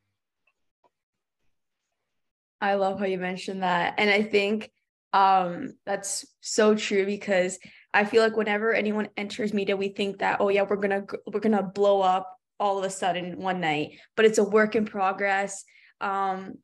I 2.60 2.74
love 2.74 2.98
how 2.98 3.06
you 3.06 3.18
mentioned 3.18 3.62
that. 3.62 3.94
And 3.98 4.10
I 4.10 4.22
think 4.22 4.70
um 5.12 5.74
that's 5.86 6.24
so 6.40 6.74
true 6.76 7.04
because 7.04 7.58
I 7.92 8.04
feel 8.04 8.22
like 8.22 8.36
whenever 8.36 8.72
anyone 8.72 9.08
enters 9.16 9.52
media, 9.52 9.76
we 9.76 9.88
think 9.88 10.18
that, 10.18 10.40
oh 10.40 10.48
yeah, 10.48 10.62
we're 10.62 10.76
gonna 10.76 11.04
we're 11.32 11.40
gonna 11.40 11.62
blow 11.62 12.00
up 12.00 12.39
all 12.60 12.78
of 12.78 12.84
a 12.84 12.90
sudden 12.90 13.38
one 13.38 13.60
night, 13.60 13.98
but 14.16 14.26
it's 14.26 14.38
a 14.38 14.44
work 14.44 14.76
in 14.76 14.84
progress. 14.84 15.64
Um, 16.00 16.58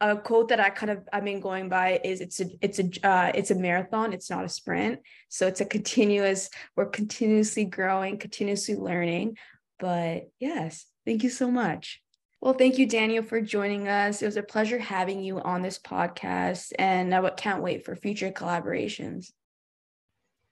a 0.00 0.16
quote 0.16 0.48
that 0.48 0.60
I 0.60 0.68
kind 0.68 0.90
of 0.90 1.08
I've 1.10 1.24
been 1.24 1.40
going 1.40 1.70
by 1.70 2.00
is 2.04 2.20
it's 2.20 2.40
a 2.40 2.46
it's 2.60 2.78
a 2.78 3.08
uh, 3.08 3.32
it's 3.34 3.50
a 3.50 3.54
marathon. 3.54 4.12
It's 4.12 4.28
not 4.28 4.44
a 4.44 4.48
sprint. 4.48 5.00
So 5.30 5.46
it's 5.46 5.62
a 5.62 5.64
continuous. 5.64 6.50
We're 6.76 6.86
continuously 6.86 7.64
growing, 7.64 8.18
continuously 8.18 8.74
learning. 8.74 9.38
But 9.78 10.24
yes, 10.38 10.84
thank 11.06 11.22
you 11.22 11.30
so 11.30 11.50
much. 11.50 12.02
Well, 12.42 12.54
thank 12.54 12.76
you, 12.76 12.86
Daniel, 12.86 13.22
for 13.22 13.40
joining 13.40 13.88
us. 13.88 14.20
It 14.20 14.26
was 14.26 14.36
a 14.36 14.42
pleasure 14.42 14.78
having 14.78 15.22
you 15.22 15.40
on 15.40 15.62
this 15.62 15.78
podcast, 15.78 16.72
and 16.78 17.14
I 17.14 17.30
can't 17.30 17.62
wait 17.62 17.84
for 17.84 17.96
future 17.96 18.30
collaborations. 18.30 19.32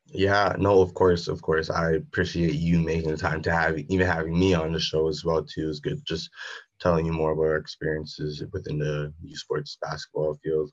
Yeah, 0.07 0.55
no, 0.59 0.81
of 0.81 0.95
course, 0.95 1.29
of 1.29 1.43
course. 1.43 1.71
I 1.71 1.93
appreciate 1.93 2.55
you 2.55 2.79
making 2.79 3.11
the 3.11 3.17
time 3.17 3.43
to 3.43 3.53
have 3.53 3.79
even 3.79 4.07
having 4.07 4.39
me 4.39 4.55
on 4.55 4.73
the 4.73 4.79
show 4.79 5.09
as 5.09 5.25
well 5.25 5.45
too. 5.45 5.69
Is 5.69 5.81
good. 5.81 6.05
Just 6.07 6.31
telling 6.81 7.07
you 7.07 7.13
more 7.13 7.33
about 7.33 7.43
our 7.43 7.57
experiences 7.57 8.43
within 8.53 8.79
the 8.79 9.13
U 9.23 9.37
Sports 9.37 9.79
basketball 9.81 10.39
field. 10.43 10.71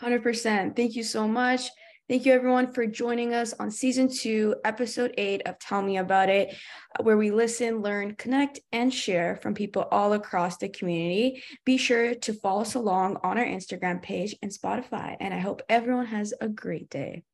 Hundred 0.00 0.22
percent. 0.22 0.74
Thank 0.74 0.96
you 0.96 1.02
so 1.04 1.28
much. 1.28 1.70
Thank 2.08 2.24
you 2.24 2.32
everyone 2.32 2.72
for 2.72 2.86
joining 2.86 3.34
us 3.34 3.52
on 3.60 3.70
season 3.70 4.08
two, 4.08 4.56
episode 4.64 5.12
eight 5.18 5.42
of 5.46 5.58
Tell 5.58 5.82
Me 5.82 5.98
About 5.98 6.30
It, 6.30 6.56
where 7.02 7.18
we 7.18 7.30
listen, 7.30 7.82
learn, 7.82 8.14
connect, 8.14 8.60
and 8.72 8.92
share 8.92 9.36
from 9.36 9.52
people 9.52 9.86
all 9.92 10.14
across 10.14 10.56
the 10.56 10.70
community. 10.70 11.42
Be 11.66 11.76
sure 11.76 12.14
to 12.14 12.32
follow 12.32 12.62
us 12.62 12.74
along 12.74 13.18
on 13.22 13.36
our 13.36 13.44
Instagram 13.44 14.00
page 14.00 14.34
and 14.40 14.50
Spotify. 14.50 15.16
And 15.20 15.34
I 15.34 15.38
hope 15.38 15.60
everyone 15.68 16.06
has 16.06 16.32
a 16.40 16.48
great 16.48 16.88
day. 16.88 17.24